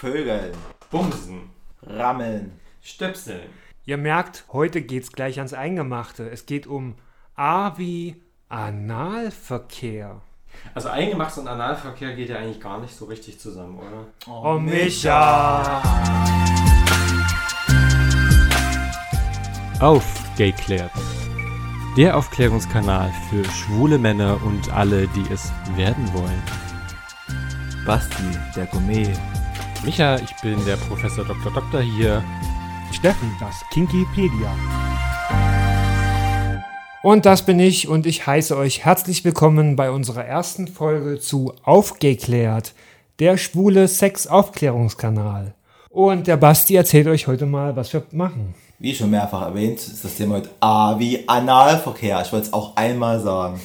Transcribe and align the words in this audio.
Vögeln, 0.00 0.52
Bumsen, 0.90 1.50
Rammeln, 1.82 2.58
Stöpseln. 2.80 3.50
Ihr 3.84 3.98
merkt, 3.98 4.44
heute 4.50 4.80
geht's 4.80 5.12
gleich 5.12 5.36
ans 5.36 5.52
Eingemachte. 5.52 6.30
Es 6.30 6.46
geht 6.46 6.66
um 6.66 6.94
A 7.36 7.76
wie 7.76 8.16
Analverkehr. 8.48 10.22
Also 10.72 10.88
Eingemacht 10.88 11.36
und 11.36 11.48
Analverkehr 11.48 12.14
geht 12.14 12.30
ja 12.30 12.36
eigentlich 12.36 12.62
gar 12.62 12.80
nicht 12.80 12.96
so 12.96 13.04
richtig 13.04 13.38
zusammen, 13.38 13.78
oder? 13.78 14.06
Oh, 14.26 14.58
Micha! 14.58 15.82
Aufgeklärt. 19.80 20.92
Der 21.98 22.16
Aufklärungskanal 22.16 23.12
für 23.28 23.44
schwule 23.44 23.98
Männer 23.98 24.42
und 24.46 24.72
alle, 24.72 25.08
die 25.08 25.30
es 25.30 25.52
werden 25.76 26.10
wollen. 26.14 26.42
Basti, 27.84 28.22
der 28.56 28.64
Gourmet, 28.64 29.12
Micha, 29.82 30.16
ich 30.16 30.36
bin 30.42 30.62
der 30.66 30.76
Professor 30.76 31.24
Dr. 31.24 31.50
Doktor 31.52 31.80
hier. 31.80 32.22
Steffen, 32.92 33.34
das 33.40 33.54
Kinkipedia. 33.72 34.54
Und 37.02 37.24
das 37.24 37.46
bin 37.46 37.58
ich 37.58 37.88
und 37.88 38.06
ich 38.06 38.26
heiße 38.26 38.54
euch 38.58 38.84
herzlich 38.84 39.24
willkommen 39.24 39.76
bei 39.76 39.90
unserer 39.90 40.26
ersten 40.26 40.68
Folge 40.68 41.18
zu 41.18 41.54
Aufgeklärt, 41.64 42.74
der 43.20 43.38
schwule 43.38 43.88
Sex-Aufklärungskanal. 43.88 45.54
Und 45.88 46.26
der 46.26 46.36
Basti 46.36 46.74
erzählt 46.74 47.06
euch 47.06 47.26
heute 47.26 47.46
mal, 47.46 47.74
was 47.74 47.90
wir 47.94 48.02
machen. 48.12 48.54
Wie 48.78 48.94
schon 48.94 49.10
mehrfach 49.10 49.42
erwähnt, 49.42 49.78
ist 49.78 50.04
das 50.04 50.14
Thema 50.14 50.36
heute 50.36 50.50
A 50.60 50.98
wie 50.98 51.26
Analverkehr. 51.26 52.20
Ich 52.20 52.32
wollte 52.32 52.48
es 52.48 52.52
auch 52.52 52.76
einmal 52.76 53.18
sagen. 53.20 53.58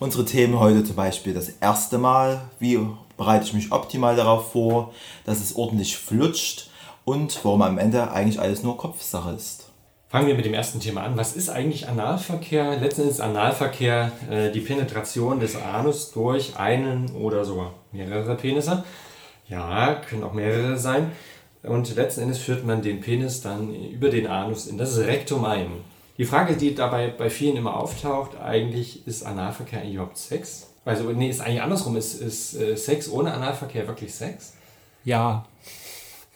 Unsere 0.00 0.24
Themen 0.24 0.58
heute 0.58 0.82
zum 0.82 0.96
Beispiel 0.96 1.32
das 1.32 1.48
erste 1.48 1.98
Mal, 1.98 2.40
wie 2.58 2.80
bereite 3.20 3.44
ich 3.44 3.52
mich 3.52 3.70
optimal 3.70 4.16
darauf 4.16 4.52
vor, 4.52 4.94
dass 5.26 5.40
es 5.40 5.54
ordentlich 5.54 5.98
flutscht 5.98 6.70
und 7.04 7.38
warum 7.44 7.60
am 7.60 7.76
Ende 7.76 8.12
eigentlich 8.12 8.40
alles 8.40 8.62
nur 8.62 8.78
Kopfsache 8.78 9.32
ist. 9.32 9.68
Fangen 10.08 10.26
wir 10.26 10.34
mit 10.34 10.46
dem 10.46 10.54
ersten 10.54 10.80
Thema 10.80 11.02
an. 11.02 11.18
Was 11.18 11.36
ist 11.36 11.50
eigentlich 11.50 11.86
Analverkehr? 11.86 12.78
Letztendlich 12.80 13.16
ist 13.16 13.20
Analverkehr 13.20 14.10
äh, 14.30 14.50
die 14.50 14.60
Penetration 14.60 15.38
des 15.38 15.54
Anus 15.54 16.12
durch 16.12 16.56
einen 16.56 17.14
oder 17.14 17.44
sogar 17.44 17.74
mehrere 17.92 18.36
Penisse. 18.36 18.84
Ja, 19.50 19.96
können 19.96 20.24
auch 20.24 20.32
mehrere 20.32 20.78
sein. 20.78 21.12
Und 21.62 21.94
letzten 21.94 22.22
Endes 22.22 22.38
führt 22.38 22.64
man 22.64 22.80
den 22.80 23.02
Penis 23.02 23.42
dann 23.42 23.74
über 23.74 24.08
den 24.08 24.28
Anus 24.28 24.66
in 24.66 24.78
das 24.78 24.96
Rektum 24.96 25.44
ein. 25.44 25.66
Die 26.16 26.24
Frage, 26.24 26.56
die 26.56 26.74
dabei 26.74 27.08
bei 27.08 27.28
vielen 27.28 27.58
immer 27.58 27.76
auftaucht, 27.76 28.40
eigentlich 28.40 29.06
ist 29.06 29.26
Analverkehr 29.26 29.80
eigentlich 29.82 29.96
überhaupt 29.96 30.16
Sex? 30.16 30.69
Also, 30.84 31.10
nee, 31.12 31.28
ist 31.28 31.40
eigentlich 31.40 31.62
andersrum. 31.62 31.96
Ist, 31.96 32.20
ist 32.20 32.54
äh, 32.54 32.76
Sex 32.76 33.10
ohne 33.10 33.32
Analverkehr 33.32 33.86
wirklich 33.86 34.14
Sex? 34.14 34.54
Ja, 35.04 35.46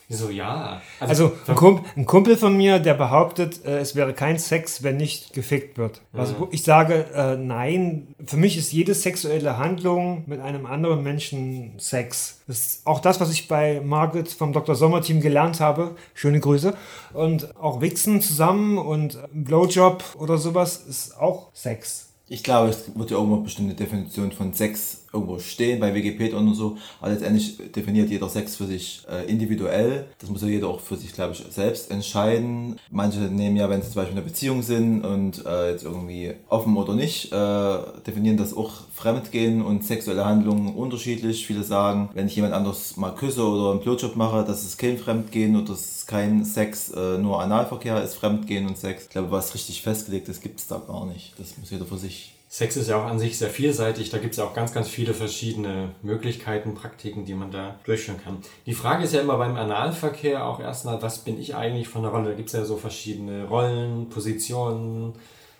Wieso 0.09 0.28
ja? 0.28 0.83
also 1.01 1.33
ein, 1.47 1.55
Kump 1.55 1.86
ein 1.97 2.05
Kumpel 2.05 2.36
von 2.36 2.55
mir, 2.55 2.78
der 2.78 2.92
behauptet, 2.92 3.64
äh, 3.64 3.78
es 3.78 3.97
wäre 3.97 4.12
kein 4.12 4.39
Sex, 4.39 4.83
wenn 4.83 4.98
nicht 4.98 5.33
gefickt 5.33 5.78
wird. 5.78 6.03
Also 6.12 6.48
ich 6.51 6.62
sage 6.62 7.06
äh, 7.14 7.36
nein. 7.36 8.14
Für 8.27 8.36
mich 8.36 8.59
ist 8.59 8.73
jede 8.73 8.95
sexuelle 8.95 9.56
Handlung 9.56 10.25
mit 10.27 10.41
einem 10.41 10.67
anderen 10.67 11.03
Menschen 11.03 11.79
Sex. 11.79 12.42
Das 12.47 12.58
ist 12.58 12.86
auch 12.86 13.01
das, 13.01 13.19
was 13.20 13.33
ich 13.33 13.48
bei 13.48 13.81
Margaret 13.83 14.29
vom 14.29 14.53
Dr. 14.53 14.75
Sommer-Team 14.75 15.23
gelernt 15.23 15.61
habe. 15.61 15.97
Schöne 16.12 16.39
Grüße. 16.39 16.75
Und 17.14 17.56
auch 17.56 17.81
Wichsen 17.81 18.20
zusammen 18.20 18.77
und 18.77 19.19
Blowjob 19.33 20.05
oder 20.19 20.36
sowas 20.36 20.84
ist 20.86 21.19
auch 21.19 21.48
Sex. 21.55 22.14
Ich 22.27 22.42
glaube, 22.42 22.70
es 22.70 22.97
wird 22.97 23.11
ja 23.11 23.17
irgendwo 23.17 23.36
eine 23.36 23.44
bestimmte 23.44 23.75
Definition 23.75 24.33
von 24.33 24.55
Sex 24.55 25.03
irgendwo 25.15 25.39
stehen, 25.39 25.81
bei 25.81 25.95
Wikipedia 25.95 26.37
und 26.37 26.55
so. 26.55 26.77
Aber 27.01 27.11
letztendlich 27.11 27.57
definiert 27.73 28.11
jeder 28.11 28.29
Sex 28.29 28.57
für 28.57 28.67
sich 28.67 29.03
äh, 29.11 29.31
individuell. 29.31 30.07
Das 30.19 30.29
muss 30.29 30.43
ja 30.43 30.48
jeder 30.48 30.69
auch 30.69 30.81
für 30.81 30.97
sich, 30.97 31.12
glaube 31.12 31.34
ich, 31.34 31.45
selbst 31.51 31.91
entscheiden. 31.91 32.77
Manche 32.91 33.20
nehmen 33.20 33.57
ja, 33.57 33.70
wenn 33.70 33.81
sie 33.81 33.89
zum 33.89 33.97
Beispiel 33.97 34.12
in 34.12 34.19
einer 34.19 34.29
Beziehung 34.29 34.62
sind 34.62 35.05
und 35.05 35.45
äh, 35.47 35.70
jetzt 35.70 35.85
irgendwie 35.85 36.35
offen 36.48 36.77
oder 36.77 36.95
nicht, 36.95 37.33
äh, 37.33 37.79
definieren 38.07 38.36
das 38.36 38.57
auch 38.57 38.73
Fremdgehen 38.92 39.63
und 39.63 39.85
sexuelle 39.85 40.24
Handlungen 40.24 40.74
unterschiedlich. 40.74 41.47
Viele 41.47 41.63
sagen, 41.63 42.11
wenn 42.14 42.27
ich 42.27 42.36
jemand 42.36 42.55
anders 42.55 42.97
mal 42.97 43.14
küsse 43.14 43.42
oder 43.42 43.70
einen 43.73 43.80
Blowjob 43.80 44.17
mache, 44.17 44.45
das 44.45 44.64
ist 44.64 44.79
kein 44.79 44.98
Fremdgehen 44.98 45.57
oder 45.57 45.69
das 45.69 45.80
ist 45.80 46.07
kein 46.07 46.45
Sex, 46.45 46.91
äh, 46.91 47.19
nur 47.19 47.41
Analverkehr 47.41 48.03
ist 48.03 48.14
Fremdgehen 48.14 48.67
und 48.67 48.77
Sex. 48.77 49.05
Ich 49.05 49.11
glaube, 49.11 49.30
was 49.30 49.55
richtig 49.55 49.83
festgelegt 49.83 50.29
ist, 50.29 50.42
gibt 50.42 50.61
es 50.61 50.67
da 50.67 50.79
gar 50.79 51.07
nicht. 51.07 51.35
Das 51.39 51.57
muss 51.58 51.70
jeder 51.70 51.85
für 51.85 51.98
sich 51.98 52.35
Sex 52.55 52.77
ist 52.77 52.89
ja 52.89 53.03
auch 53.03 53.07
an 53.07 53.19
sich 53.19 53.37
sehr 53.37 53.51
vielseitig. 53.51 54.11
Da 54.11 54.19
gibt 54.19 54.35
es 54.35 54.39
ja 54.39 54.45
auch 54.45 54.55
ganz, 54.55 54.73
ganz 54.73 54.89
viele 54.89 55.13
verschiedene 55.13 55.91
Möglichkeiten, 56.03 56.77
Praktiken, 56.77 57.25
die 57.25 57.35
man 57.35 57.51
da 57.51 57.81
durchführen 57.83 58.20
kann. 58.23 58.37
Die 58.65 58.75
Frage 58.75 59.03
ist 59.03 59.13
ja 59.13 59.23
immer 59.23 59.39
beim 59.39 59.57
Analverkehr 59.57 60.47
auch 60.47 60.61
erstmal, 60.61 61.03
was 61.03 61.19
bin 61.19 61.41
ich 61.41 61.57
eigentlich 61.57 61.89
von 61.89 62.03
der 62.03 62.13
Rolle? 62.13 62.29
Da 62.29 62.35
gibt 62.37 62.51
es 62.51 62.53
ja 62.53 62.65
so 62.65 62.77
verschiedene 62.77 63.47
Rollen, 63.47 64.09
Positionen. 64.09 65.15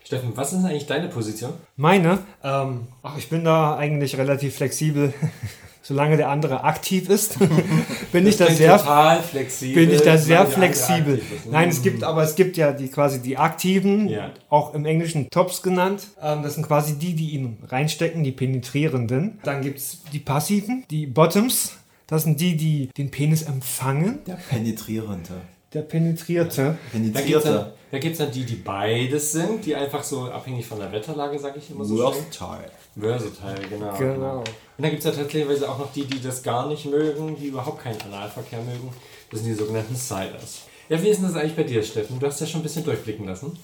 Steffen, 0.05 0.37
was 0.37 0.53
ist 0.53 0.65
eigentlich 0.65 0.87
deine 0.87 1.09
Position? 1.09 1.55
Meine? 1.77 2.21
Ähm, 2.45 2.87
ach, 3.03 3.19
ich 3.19 3.29
bin 3.29 3.43
da 3.43 3.77
eigentlich 3.77 4.17
relativ 4.17 4.55
flexibel. 4.55 5.13
Solange 5.87 6.17
der 6.17 6.31
andere 6.31 6.65
aktiv 6.65 7.11
ist, 7.11 7.37
bin 8.13 8.27
ich 8.27 8.37
sehr 8.39 8.79
total 8.79 9.23
flexibel. 9.23 9.85
bin 9.87 9.95
ich 9.95 10.01
da 10.01 10.17
sehr 10.17 10.47
flexibel. 10.47 11.19
ist. 11.19 11.45
Nein, 11.51 11.69
es 11.69 11.83
gibt, 11.83 12.03
aber 12.03 12.23
es 12.23 12.35
gibt 12.37 12.57
ja 12.57 12.73
die 12.73 12.89
quasi 12.89 13.21
die 13.21 13.37
aktiven, 13.37 14.09
Ja. 14.09 14.31
auch 14.49 14.73
im 14.73 14.87
Englischen 14.87 15.29
Tops 15.29 15.61
genannt. 15.61 16.07
Ähm, 16.23 16.43
das 16.43 16.55
sind 16.55 16.67
quasi 16.67 16.95
die, 16.99 17.13
die 17.15 17.31
ihn 17.33 17.59
reinstecken, 17.69 18.25
die 18.25 18.33
penetrierenden. 18.33 19.39
Dann 19.45 19.61
gibt 19.61 19.79
es 19.79 19.99
die 20.11 20.21
passiven, 20.21 20.85
die 20.91 21.07
Bottoms. 21.07 21.77
Das 22.07 22.23
sind 22.23 22.41
die, 22.41 22.57
die 22.57 22.89
den 22.97 23.11
Penis 23.11 23.43
empfangen. 23.43 24.21
der 24.27 24.35
Penetrierende. 24.49 25.35
Der 25.75 25.83
penetrierte. 25.83 26.79
Da 26.93 26.99
gibt 26.99 27.05
es 27.07 27.13
dann, 27.13 27.23
Penetrierte. 27.25 27.73
da 27.91 27.99
gibt's 27.99 28.19
dann 28.19 28.31
die, 28.31 28.45
die 28.47 28.55
beides 28.55 29.33
sind, 29.33 29.67
die 29.67 29.75
einfach 29.75 30.03
so 30.05 30.31
abhängig 30.31 30.67
von 30.67 30.79
der 30.79 30.93
Wetterlage, 30.93 31.39
sage 31.39 31.59
ich 31.59 31.71
immer 31.71 31.85
so. 31.85 31.97
Versatile. 31.97 32.71
Versatile, 32.99 33.69
genau. 33.69 33.93
Genau. 33.99 34.45
Und 34.77 34.83
dann 34.83 34.91
gibt 34.91 35.05
es 35.05 35.17
ja 35.17 35.23
tatsächlich 35.23 35.65
auch 35.65 35.79
noch 35.79 35.93
die, 35.93 36.05
die 36.05 36.21
das 36.21 36.43
gar 36.43 36.69
nicht 36.69 36.85
mögen, 36.87 37.37
die 37.37 37.47
überhaupt 37.47 37.83
keinen 37.83 38.01
Analverkehr 38.03 38.61
mögen. 38.61 38.91
Das 39.31 39.41
sind 39.41 39.51
die 39.51 39.55
sogenannten 39.55 39.95
Siders. 39.95 40.63
Ja, 40.89 41.01
wie 41.03 41.09
ist 41.09 41.19
denn 41.19 41.29
das 41.29 41.37
eigentlich 41.37 41.57
bei 41.57 41.63
dir, 41.63 41.83
Steffen? 41.83 42.19
Du 42.19 42.27
hast 42.27 42.41
ja 42.41 42.47
schon 42.47 42.61
ein 42.61 42.65
bisschen 42.65 42.85
durchblicken 42.85 43.27
lassen. 43.27 43.57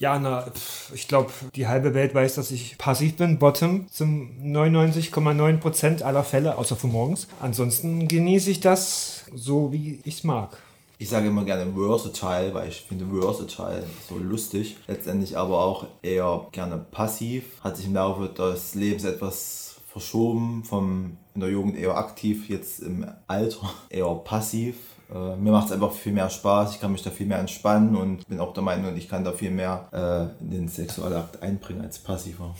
Ja, 0.00 0.18
na, 0.18 0.46
ich 0.94 1.08
glaube, 1.08 1.30
die 1.56 1.66
halbe 1.66 1.92
Welt 1.92 2.14
weiß, 2.14 2.36
dass 2.36 2.52
ich 2.52 2.78
passiv 2.78 3.16
bin. 3.16 3.38
Bottom 3.38 3.88
zum 3.90 4.30
99,9% 4.44 6.02
aller 6.02 6.22
Fälle, 6.22 6.56
außer 6.56 6.76
für 6.76 6.86
morgens. 6.86 7.26
Ansonsten 7.40 8.06
genieße 8.06 8.50
ich 8.50 8.60
das 8.60 9.24
so, 9.34 9.72
wie 9.72 10.00
ich 10.04 10.18
es 10.18 10.24
mag. 10.24 10.56
Ich 10.98 11.08
sage 11.08 11.28
immer 11.28 11.44
gerne 11.44 11.72
versatile, 11.72 12.54
weil 12.54 12.68
ich 12.68 12.82
finde 12.82 13.06
versatile 13.06 13.84
so 14.08 14.18
lustig. 14.18 14.76
Letztendlich 14.86 15.36
aber 15.36 15.58
auch 15.60 15.86
eher 16.02 16.46
gerne 16.52 16.78
passiv. 16.78 17.44
Hat 17.62 17.76
sich 17.76 17.86
im 17.86 17.94
Laufe 17.94 18.28
des 18.28 18.74
Lebens 18.74 19.04
etwas 19.04 19.67
verschoben, 19.88 20.64
vom 20.64 21.16
in 21.34 21.40
der 21.40 21.50
Jugend 21.50 21.76
eher 21.76 21.96
aktiv, 21.96 22.48
jetzt 22.48 22.80
im 22.80 23.06
Alter 23.26 23.70
eher 23.90 24.12
passiv. 24.16 24.76
Äh, 25.10 25.36
mir 25.36 25.52
macht 25.52 25.66
es 25.66 25.72
einfach 25.72 25.92
viel 25.92 26.12
mehr 26.12 26.28
Spaß, 26.28 26.74
ich 26.74 26.80
kann 26.80 26.92
mich 26.92 27.02
da 27.02 27.10
viel 27.10 27.26
mehr 27.26 27.38
entspannen 27.38 27.96
und 27.96 28.26
bin 28.28 28.40
auch 28.40 28.52
der 28.52 28.62
Meinung, 28.62 28.96
ich 28.96 29.08
kann 29.08 29.24
da 29.24 29.32
viel 29.32 29.50
mehr 29.50 29.88
äh, 29.92 30.44
in 30.44 30.50
den 30.50 30.68
Sexualakt 30.68 31.42
einbringen 31.42 31.82
als 31.82 31.98
passiver. 31.98 32.54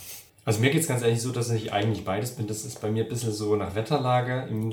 Also 0.48 0.60
mir 0.60 0.70
geht 0.70 0.80
es 0.80 0.88
ganz 0.88 1.02
ehrlich 1.02 1.20
so, 1.20 1.30
dass 1.30 1.50
ich 1.50 1.74
eigentlich 1.74 2.06
beides 2.06 2.30
bin. 2.30 2.46
Das 2.46 2.64
ist 2.64 2.80
bei 2.80 2.90
mir 2.90 3.02
ein 3.04 3.08
bisschen 3.10 3.32
so 3.32 3.54
nach 3.54 3.74
Wetterlage. 3.74 4.46
Im 4.48 4.72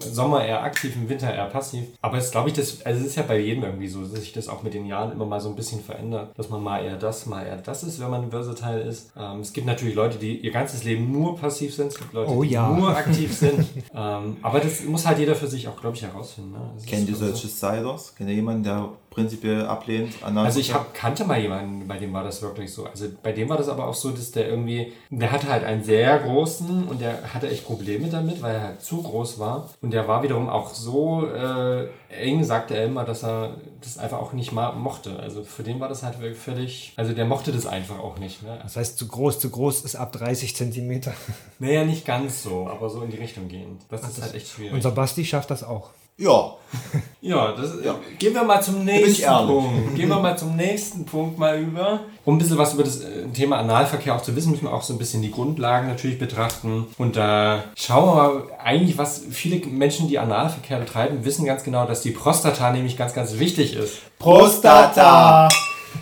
Sommer 0.00 0.44
eher 0.44 0.62
aktiv, 0.62 0.94
im 0.96 1.08
Winter 1.08 1.32
eher 1.32 1.46
passiv. 1.46 1.84
Aber 2.02 2.18
es 2.18 2.30
glaube 2.30 2.50
ich, 2.50 2.54
das, 2.54 2.82
also 2.82 3.00
es 3.00 3.06
ist 3.06 3.16
ja 3.16 3.22
bei 3.22 3.38
jedem 3.38 3.64
irgendwie 3.64 3.88
so, 3.88 4.02
dass 4.02 4.10
sich 4.20 4.32
das 4.34 4.48
auch 4.48 4.62
mit 4.62 4.74
den 4.74 4.84
Jahren 4.84 5.12
immer 5.12 5.24
mal 5.24 5.40
so 5.40 5.48
ein 5.48 5.56
bisschen 5.56 5.80
verändert. 5.82 6.30
Dass 6.36 6.50
man 6.50 6.62
mal 6.62 6.84
eher 6.84 6.96
das, 6.98 7.24
mal 7.24 7.42
eher 7.46 7.56
das 7.56 7.82
ist, 7.84 8.00
wenn 8.00 8.10
man 8.10 8.30
versatile 8.30 8.82
ist. 8.82 9.12
Ähm, 9.18 9.40
es 9.40 9.54
gibt 9.54 9.66
natürlich 9.66 9.94
Leute, 9.94 10.18
die 10.18 10.36
ihr 10.40 10.50
ganzes 10.50 10.84
Leben 10.84 11.10
nur 11.10 11.38
passiv 11.38 11.74
sind. 11.74 11.86
Es 11.88 11.96
gibt 11.98 12.12
Leute, 12.12 12.30
Oh 12.30 12.42
die 12.42 12.50
ja. 12.50 12.68
nur 12.68 12.88
aktiv 12.96 13.32
sind. 13.34 13.66
ähm, 13.94 14.36
aber 14.42 14.60
das 14.60 14.84
muss 14.84 15.06
halt 15.06 15.18
jeder 15.18 15.34
für 15.34 15.46
sich 15.46 15.66
auch, 15.68 15.80
glaube 15.80 15.96
ich, 15.96 16.02
herausfinden. 16.02 16.52
Ne? 16.52 16.58
Kennt 16.86 17.08
ihr 17.08 17.16
so- 17.16 17.26
solche 17.28 17.48
Siders? 17.48 18.14
Kennt 18.14 18.28
ihr 18.28 18.36
jemanden, 18.36 18.62
der 18.64 18.88
prinzipiell 19.14 19.66
ablehnt? 19.66 20.12
Also 20.22 20.60
ich 20.60 20.74
hab, 20.74 20.92
kannte 20.92 21.24
mal 21.24 21.40
jemanden, 21.40 21.86
bei 21.86 21.98
dem 21.98 22.12
war 22.12 22.24
das 22.24 22.42
wirklich 22.42 22.72
so. 22.72 22.86
Also 22.86 23.06
bei 23.22 23.32
dem 23.32 23.48
war 23.48 23.56
das 23.56 23.68
aber 23.68 23.86
auch 23.86 23.94
so, 23.94 24.10
dass 24.10 24.32
der 24.32 24.48
irgendwie, 24.48 24.92
der 25.10 25.30
hatte 25.30 25.48
halt 25.48 25.64
einen 25.64 25.84
sehr 25.84 26.18
großen 26.18 26.88
und 26.88 27.00
der 27.00 27.32
hatte 27.32 27.48
echt 27.48 27.64
Probleme 27.64 28.08
damit, 28.08 28.42
weil 28.42 28.56
er 28.56 28.62
halt 28.62 28.82
zu 28.82 29.02
groß 29.02 29.38
war. 29.38 29.70
Und 29.80 29.92
der 29.92 30.08
war 30.08 30.22
wiederum 30.22 30.48
auch 30.48 30.74
so 30.74 31.26
äh, 31.26 31.86
eng, 32.10 32.44
sagte 32.44 32.76
er 32.76 32.86
immer, 32.86 33.04
dass 33.04 33.22
er 33.22 33.56
das 33.80 33.98
einfach 33.98 34.18
auch 34.18 34.32
nicht 34.32 34.52
ma 34.52 34.72
mochte. 34.72 35.18
Also 35.18 35.44
für 35.44 35.62
den 35.62 35.80
war 35.80 35.88
das 35.88 36.02
halt 36.02 36.20
wirklich 36.20 36.38
völlig, 36.38 36.92
also 36.96 37.12
der 37.12 37.24
mochte 37.24 37.52
das 37.52 37.66
einfach 37.66 37.98
auch 37.98 38.18
nicht. 38.18 38.42
Ne? 38.42 38.58
Das 38.62 38.76
heißt, 38.76 38.98
zu 38.98 39.06
groß, 39.06 39.38
zu 39.38 39.50
groß 39.50 39.84
ist 39.84 39.96
ab 39.96 40.12
30 40.12 40.56
Zentimeter. 40.56 41.14
Naja, 41.58 41.84
nicht 41.84 42.04
ganz 42.04 42.42
so, 42.42 42.68
aber 42.68 42.90
so 42.90 43.02
in 43.02 43.10
die 43.10 43.16
Richtung 43.16 43.48
gehend. 43.48 43.82
Das 43.88 44.02
ist 44.02 44.20
halt 44.20 44.34
echt 44.34 44.48
schwierig. 44.48 44.74
Unser 44.74 44.90
Basti 44.90 45.24
schafft 45.24 45.50
das 45.50 45.62
auch. 45.62 45.90
Ja, 46.16 46.54
Ja, 47.24 47.52
das, 47.52 47.70
ja. 47.82 47.94
gehen 48.18 48.34
wir 48.34 48.44
mal 48.44 48.60
zum 48.60 48.84
nächsten. 48.84 49.24
Punkt. 49.24 49.94
Gehen 49.94 50.10
wir 50.10 50.20
mal 50.20 50.36
zum 50.36 50.56
nächsten 50.56 51.06
Punkt 51.06 51.38
mal 51.38 51.58
über. 51.58 52.00
Um 52.26 52.34
ein 52.34 52.38
bisschen 52.38 52.58
was 52.58 52.74
über 52.74 52.82
das 52.82 53.00
äh, 53.00 53.26
Thema 53.32 53.56
Analverkehr 53.56 54.14
auch 54.14 54.20
zu 54.20 54.36
wissen, 54.36 54.50
müssen 54.50 54.64
wir 54.64 54.74
auch 54.74 54.82
so 54.82 54.92
ein 54.92 54.98
bisschen 54.98 55.22
die 55.22 55.30
Grundlagen 55.30 55.88
natürlich 55.88 56.18
betrachten. 56.18 56.86
Und 56.98 57.16
da 57.16 57.64
schauen 57.76 58.06
wir 58.06 58.14
mal 58.14 58.42
eigentlich, 58.62 58.98
was 58.98 59.22
viele 59.30 59.64
Menschen, 59.66 60.08
die 60.08 60.18
Analverkehr 60.18 60.78
betreiben, 60.78 61.24
wissen 61.24 61.46
ganz 61.46 61.64
genau, 61.64 61.86
dass 61.86 62.02
die 62.02 62.10
Prostata 62.10 62.70
nämlich 62.72 62.98
ganz, 62.98 63.14
ganz 63.14 63.38
wichtig 63.38 63.74
ist. 63.74 64.00
Prostata! 64.18 65.48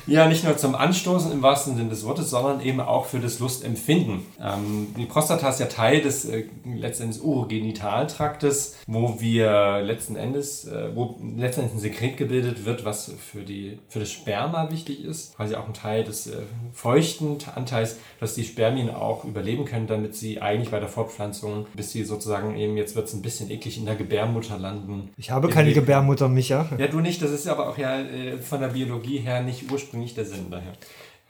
Ja, 0.07 0.29
nicht 0.29 0.45
nur 0.45 0.57
zum 0.57 0.75
Anstoßen 0.75 1.33
im 1.33 1.43
wahrsten 1.43 1.77
Sinne 1.77 1.91
des 1.91 2.05
Wortes, 2.05 2.31
sondern 2.31 2.61
eben 2.61 2.81
auch 2.81 3.07
für 3.07 3.21
das 3.21 3.39
Lustempfinden. 3.39 4.23
Ähm, 4.41 4.89
die 4.97 5.07
Prostata 5.07 5.49
ist 5.49 5.61
ja 5.61 5.67
Teil 5.67 6.01
des 6.01 6.25
äh, 6.25 6.45
letztendlich 6.65 7.23
Urogenitaltraktes, 7.23 8.77
wo 8.87 9.21
wir 9.21 9.81
letzten 9.83 10.17
Endes, 10.17 10.67
äh, 10.67 10.95
wo 10.95 11.19
letzten 11.37 11.63
Endes 11.63 11.77
ein 11.77 11.81
Sekret 11.81 12.17
gebildet 12.17 12.65
wird, 12.65 12.85
was 12.85 13.13
für, 13.19 13.43
die, 13.43 13.79
für 13.89 14.01
das 14.01 14.11
Sperma 14.11 14.71
wichtig 14.71 15.05
ist. 15.05 15.37
Quasi 15.37 15.55
auch 15.55 15.67
ein 15.67 15.75
Teil 15.75 16.05
des 16.05 16.27
äh, 16.27 16.37
feuchten 16.73 17.39
Anteils, 17.55 17.97
dass 18.21 18.35
die 18.35 18.45
Spermien 18.45 18.91
auch 18.91 19.25
überleben 19.25 19.65
können, 19.65 19.87
damit 19.87 20.15
sie 20.15 20.41
eigentlich 20.41 20.71
bei 20.71 20.81
der 20.81 20.89
Fortpflanzung, 20.89 21.67
bis 21.75 21.93
sie 21.93 22.05
sozusagen 22.05 22.57
eben, 22.57 22.77
jetzt 22.77 22.97
wird 22.97 23.07
es 23.07 23.15
ein 23.15 23.23
bisschen 23.23 23.51
eklig, 23.51 23.79
in 23.79 23.87
der 23.87 23.97
Gebärmutter 23.97 24.59
landen. 24.59 25.11
Ich 25.17 25.31
habe 25.31 25.49
keine 25.49 25.73
Gebärmutter, 25.73 26.29
Micha. 26.29 26.69
Ja, 26.79 26.89
du 26.89 27.01
nicht, 27.01 27.23
das 27.23 27.31
ist 27.31 27.47
aber 27.47 27.69
auch 27.69 27.79
ja 27.79 28.01
äh, 28.01 28.39
von 28.39 28.61
der 28.61 28.69
Biologie 28.69 29.19
her 29.19 29.43
nicht 29.43 29.71
ursprünglich 29.71 29.93
der 30.11 30.25
Sinn 30.25 30.51
daher. 30.51 30.73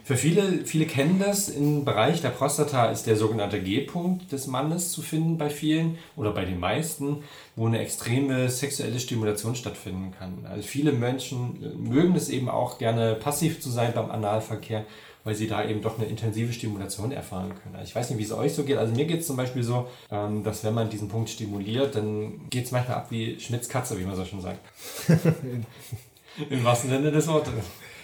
Für 0.04 0.16
viele, 0.16 0.64
viele 0.64 0.86
kennen 0.86 1.20
das, 1.20 1.48
im 1.48 1.84
Bereich 1.84 2.20
der 2.20 2.30
Prostata 2.30 2.86
ist 2.86 3.06
der 3.06 3.14
sogenannte 3.14 3.62
G-Punkt 3.62 4.32
des 4.32 4.48
Mannes 4.48 4.90
zu 4.90 5.00
finden 5.00 5.38
bei 5.38 5.48
vielen 5.48 5.96
oder 6.16 6.32
bei 6.32 6.44
den 6.44 6.58
meisten, 6.58 7.22
wo 7.54 7.66
eine 7.68 7.78
extreme 7.78 8.48
sexuelle 8.48 8.98
Stimulation 8.98 9.54
stattfinden 9.54 10.12
kann. 10.18 10.44
Also 10.50 10.66
viele 10.66 10.90
Menschen 10.90 11.62
äh, 11.62 11.68
mögen 11.76 12.16
es 12.16 12.30
eben 12.30 12.48
auch 12.48 12.78
gerne 12.78 13.14
passiv 13.14 13.60
zu 13.60 13.70
sein 13.70 13.92
beim 13.94 14.10
Analverkehr, 14.10 14.84
weil 15.22 15.36
sie 15.36 15.46
da 15.46 15.64
eben 15.64 15.82
doch 15.82 15.98
eine 15.98 16.08
intensive 16.08 16.52
Stimulation 16.52 17.12
erfahren 17.12 17.52
können. 17.62 17.76
Also 17.76 17.90
ich 17.90 17.94
weiß 17.94 18.10
nicht, 18.10 18.18
wie 18.18 18.24
es 18.24 18.32
euch 18.32 18.54
so 18.54 18.64
geht. 18.64 18.78
Also 18.78 18.92
mir 18.92 19.04
geht 19.04 19.20
es 19.20 19.28
zum 19.28 19.36
Beispiel 19.36 19.62
so, 19.62 19.86
ähm, 20.10 20.42
dass 20.42 20.64
wenn 20.64 20.74
man 20.74 20.90
diesen 20.90 21.08
Punkt 21.08 21.30
stimuliert, 21.30 21.94
dann 21.94 22.48
geht 22.50 22.64
es 22.64 22.72
manchmal 22.72 22.96
ab 22.96 23.06
wie 23.10 23.38
Schmitz 23.38 23.68
Katze, 23.68 23.96
wie 24.00 24.04
man 24.04 24.16
so 24.16 24.24
schon 24.24 24.40
sagt. 24.40 24.58
Im 26.50 26.64
wahrsten 26.64 26.90
Sinne 26.90 27.12
des 27.12 27.28
Wortes. 27.28 27.52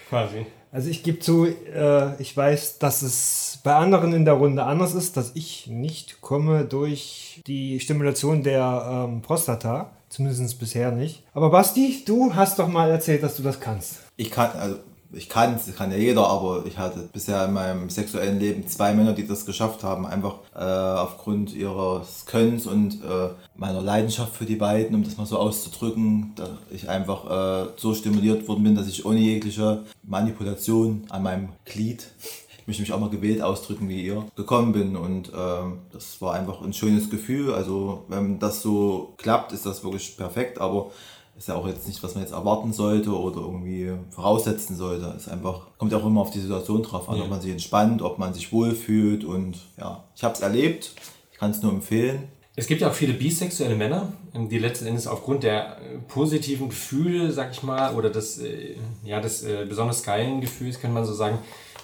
Quasi. 0.08 0.46
Also 0.70 0.90
ich 0.90 1.02
gebe 1.02 1.18
zu, 1.18 1.46
äh, 1.46 2.20
ich 2.20 2.36
weiß, 2.36 2.78
dass 2.78 3.02
es 3.02 3.58
bei 3.64 3.74
anderen 3.74 4.12
in 4.12 4.24
der 4.24 4.34
Runde 4.34 4.64
anders 4.64 4.94
ist, 4.94 5.16
dass 5.16 5.32
ich 5.34 5.66
nicht 5.66 6.20
komme 6.20 6.64
durch 6.64 7.42
die 7.46 7.80
Stimulation 7.80 8.42
der 8.42 9.06
ähm, 9.08 9.22
Prostata. 9.22 9.92
Zumindest 10.08 10.58
bisher 10.58 10.90
nicht. 10.90 11.22
Aber 11.34 11.50
Basti, 11.50 12.02
du 12.06 12.34
hast 12.34 12.58
doch 12.58 12.68
mal 12.68 12.90
erzählt, 12.90 13.22
dass 13.22 13.36
du 13.36 13.42
das 13.42 13.60
kannst. 13.60 13.98
Ich 14.16 14.30
kann, 14.30 14.50
also 14.58 14.76
ich 15.12 15.28
kann 15.28 15.54
es, 15.54 15.74
kann 15.74 15.90
ja 15.90 15.96
jeder, 15.96 16.26
aber 16.26 16.64
ich 16.66 16.78
hatte 16.78 17.08
bisher 17.12 17.44
in 17.46 17.52
meinem 17.52 17.90
sexuellen 17.90 18.38
Leben 18.38 18.66
zwei 18.68 18.92
Männer, 18.94 19.12
die 19.12 19.26
das 19.26 19.46
geschafft 19.46 19.82
haben, 19.82 20.06
einfach 20.06 20.36
äh, 20.54 20.58
aufgrund 20.58 21.54
ihres 21.54 22.26
Könnens 22.26 22.66
und 22.66 23.02
äh, 23.02 23.30
meiner 23.56 23.80
Leidenschaft 23.80 24.36
für 24.36 24.44
die 24.44 24.56
beiden, 24.56 24.94
um 24.94 25.04
das 25.04 25.16
mal 25.16 25.26
so 25.26 25.38
auszudrücken, 25.38 26.32
da 26.36 26.58
ich 26.70 26.88
einfach 26.88 27.66
äh, 27.66 27.68
so 27.76 27.94
stimuliert 27.94 28.46
worden 28.48 28.64
bin, 28.64 28.74
dass 28.74 28.88
ich 28.88 29.06
ohne 29.06 29.20
jegliche 29.20 29.84
Manipulation 30.02 31.04
an 31.08 31.22
meinem 31.22 31.48
Glied 31.64 32.06
möchte 32.68 32.82
mich 32.82 32.92
auch 32.92 33.00
mal 33.00 33.08
gewählt 33.08 33.40
ausdrücken 33.40 33.88
wie 33.88 34.04
ihr, 34.04 34.26
gekommen 34.36 34.72
bin. 34.72 34.94
Und 34.94 35.32
ähm, 35.34 35.78
das 35.90 36.20
war 36.20 36.34
einfach 36.34 36.60
ein 36.60 36.74
schönes 36.74 37.08
Gefühl. 37.08 37.54
Also 37.54 38.04
wenn 38.08 38.38
das 38.38 38.60
so 38.60 39.14
klappt, 39.16 39.52
ist 39.52 39.64
das 39.64 39.82
wirklich 39.82 40.16
perfekt. 40.18 40.60
Aber 40.60 40.90
ist 41.38 41.48
ja 41.48 41.54
auch 41.54 41.66
jetzt 41.68 41.86
nicht, 41.86 42.02
was 42.02 42.14
man 42.14 42.24
jetzt 42.24 42.32
erwarten 42.32 42.72
sollte 42.72 43.10
oder 43.16 43.40
irgendwie 43.40 43.92
voraussetzen 44.10 44.76
sollte. 44.76 45.14
Ist 45.16 45.28
einfach, 45.28 45.68
kommt 45.78 45.92
ja 45.92 45.98
auch 45.98 46.06
immer 46.06 46.20
auf 46.20 46.30
die 46.30 46.40
Situation 46.40 46.82
drauf 46.82 47.08
an, 47.08 47.16
Ja. 47.16 47.22
ob 47.24 47.30
man 47.30 47.40
sich 47.40 47.52
entspannt, 47.52 48.02
ob 48.02 48.18
man 48.18 48.34
sich 48.34 48.52
wohlfühlt 48.52 49.24
und 49.24 49.56
ja, 49.78 50.04
ich 50.16 50.24
habe 50.24 50.34
es 50.34 50.40
erlebt. 50.40 50.92
Ich 51.32 51.38
kann 51.38 51.52
es 51.52 51.62
nur 51.62 51.72
empfehlen. 51.72 52.24
Es 52.56 52.66
gibt 52.66 52.80
ja 52.80 52.88
auch 52.90 52.94
viele 52.94 53.12
bisexuelle 53.14 53.76
Männer, 53.76 54.12
die 54.34 54.58
letzten 54.58 54.86
Endes 54.86 55.06
aufgrund 55.06 55.44
der 55.44 55.76
äh, 55.80 55.98
positiven 56.08 56.68
Gefühle, 56.68 57.30
sag 57.30 57.52
ich 57.52 57.62
mal, 57.62 57.94
oder 57.94 58.10
des, 58.10 58.38
äh, 58.38 58.74
ja, 59.04 59.20
des 59.20 59.44
äh, 59.44 59.64
besonders 59.68 60.02
geilen 60.02 60.40
Gefühls, 60.40 60.80
kann 60.80 60.92
man 60.92 61.04
so 61.04 61.12
sagen, 61.14 61.38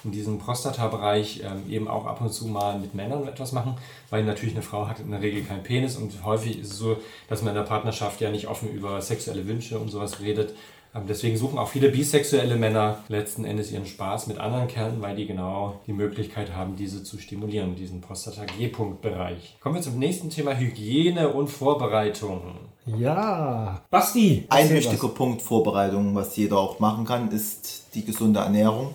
in 0.05 0.11
diesem 0.11 0.37
Prostata-Bereich 0.39 1.41
ähm, 1.43 1.69
eben 1.69 1.87
auch 1.87 2.05
ab 2.05 2.21
und 2.21 2.31
zu 2.31 2.47
mal 2.47 2.79
mit 2.79 2.95
Männern 2.95 3.27
etwas 3.27 3.51
machen, 3.51 3.75
weil 4.09 4.23
natürlich 4.23 4.55
eine 4.55 4.63
Frau 4.63 4.87
hat 4.87 4.99
in 4.99 5.11
der 5.11 5.21
Regel 5.21 5.43
keinen 5.43 5.63
Penis 5.63 5.97
und 5.97 6.23
häufig 6.23 6.59
ist 6.59 6.71
es 6.71 6.77
so, 6.77 6.97
dass 7.27 7.41
man 7.41 7.49
in 7.49 7.55
der 7.55 7.67
Partnerschaft 7.67 8.21
ja 8.21 8.31
nicht 8.31 8.47
offen 8.47 8.71
über 8.71 9.01
sexuelle 9.01 9.47
Wünsche 9.47 9.79
und 9.79 9.89
sowas 9.89 10.21
redet. 10.21 10.53
Ähm, 10.95 11.03
Deswegen 11.07 11.37
suchen 11.37 11.59
auch 11.59 11.67
viele 11.67 11.89
bisexuelle 11.89 12.55
Männer 12.55 12.99
letzten 13.09 13.45
Endes 13.45 13.71
ihren 13.71 13.85
Spaß 13.85 14.27
mit 14.27 14.39
anderen 14.39 14.67
Kerlen, 14.67 15.01
weil 15.01 15.15
die 15.15 15.25
genau 15.25 15.79
die 15.87 15.93
Möglichkeit 15.93 16.55
haben, 16.55 16.75
diese 16.75 17.03
zu 17.03 17.17
stimulieren, 17.17 17.75
diesen 17.75 18.01
Prostata-G-Punkt-Bereich. 18.01 19.57
Kommen 19.59 19.75
wir 19.75 19.81
zum 19.81 19.99
nächsten 19.99 20.29
Thema 20.29 20.55
Hygiene 20.55 21.29
und 21.29 21.47
Vorbereitung. 21.47 22.41
Ja. 22.85 23.81
Basti! 23.89 24.45
Ein 24.49 24.69
wichtiger 24.69 25.07
Punkt 25.09 25.41
Vorbereitung, 25.41 26.15
was 26.15 26.35
jeder 26.37 26.57
auch 26.57 26.79
machen 26.79 27.05
kann, 27.05 27.31
ist 27.31 27.87
die 27.95 28.05
gesunde 28.05 28.39
Ernährung. 28.39 28.93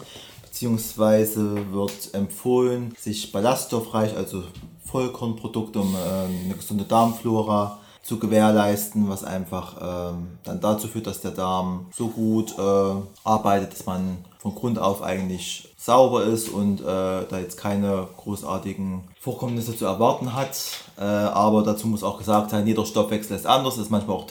Beziehungsweise 0.61 1.73
wird 1.73 2.12
empfohlen, 2.12 2.95
sich 3.01 3.33
ballaststoffreich, 3.33 4.15
also 4.15 4.43
Vollkornprodukte, 4.85 5.81
um 5.81 5.95
äh, 5.95 6.45
eine 6.45 6.55
gesunde 6.55 6.85
Darmflora 6.85 7.79
zu 8.03 8.19
gewährleisten, 8.19 9.09
was 9.09 9.25
einfach 9.25 9.77
ähm, 9.81 10.37
dann 10.45 10.61
dazu 10.61 10.87
führt, 10.87 11.07
dass 11.07 11.23
der 11.23 11.31
Darm 11.31 11.87
so 11.97 12.09
gut 12.09 12.59
äh, 12.59 12.93
arbeitet, 13.25 13.73
dass 13.73 13.87
man 13.87 14.19
von 14.39 14.55
Grund 14.55 14.79
auf 14.79 15.01
eigentlich 15.01 15.73
sauber 15.79 16.25
ist 16.25 16.51
und 16.51 16.83
äh, 16.83 16.85
da 16.85 17.39
jetzt 17.39 17.57
keine 17.57 18.07
großartigen 18.19 19.05
Vorkommnisse 19.19 19.75
zu 19.75 19.87
erwarten 19.87 20.35
hat. 20.35 20.59
Äh, 20.99 21.05
aber 21.05 21.62
dazu 21.62 21.87
muss 21.87 22.03
auch 22.03 22.19
gesagt 22.19 22.51
sein, 22.51 22.67
jeder 22.67 22.85
Stoffwechsel 22.85 23.35
ist 23.35 23.47
anders, 23.47 23.79
ist 23.79 23.91
manchmal 23.91 24.15
auch 24.15 24.27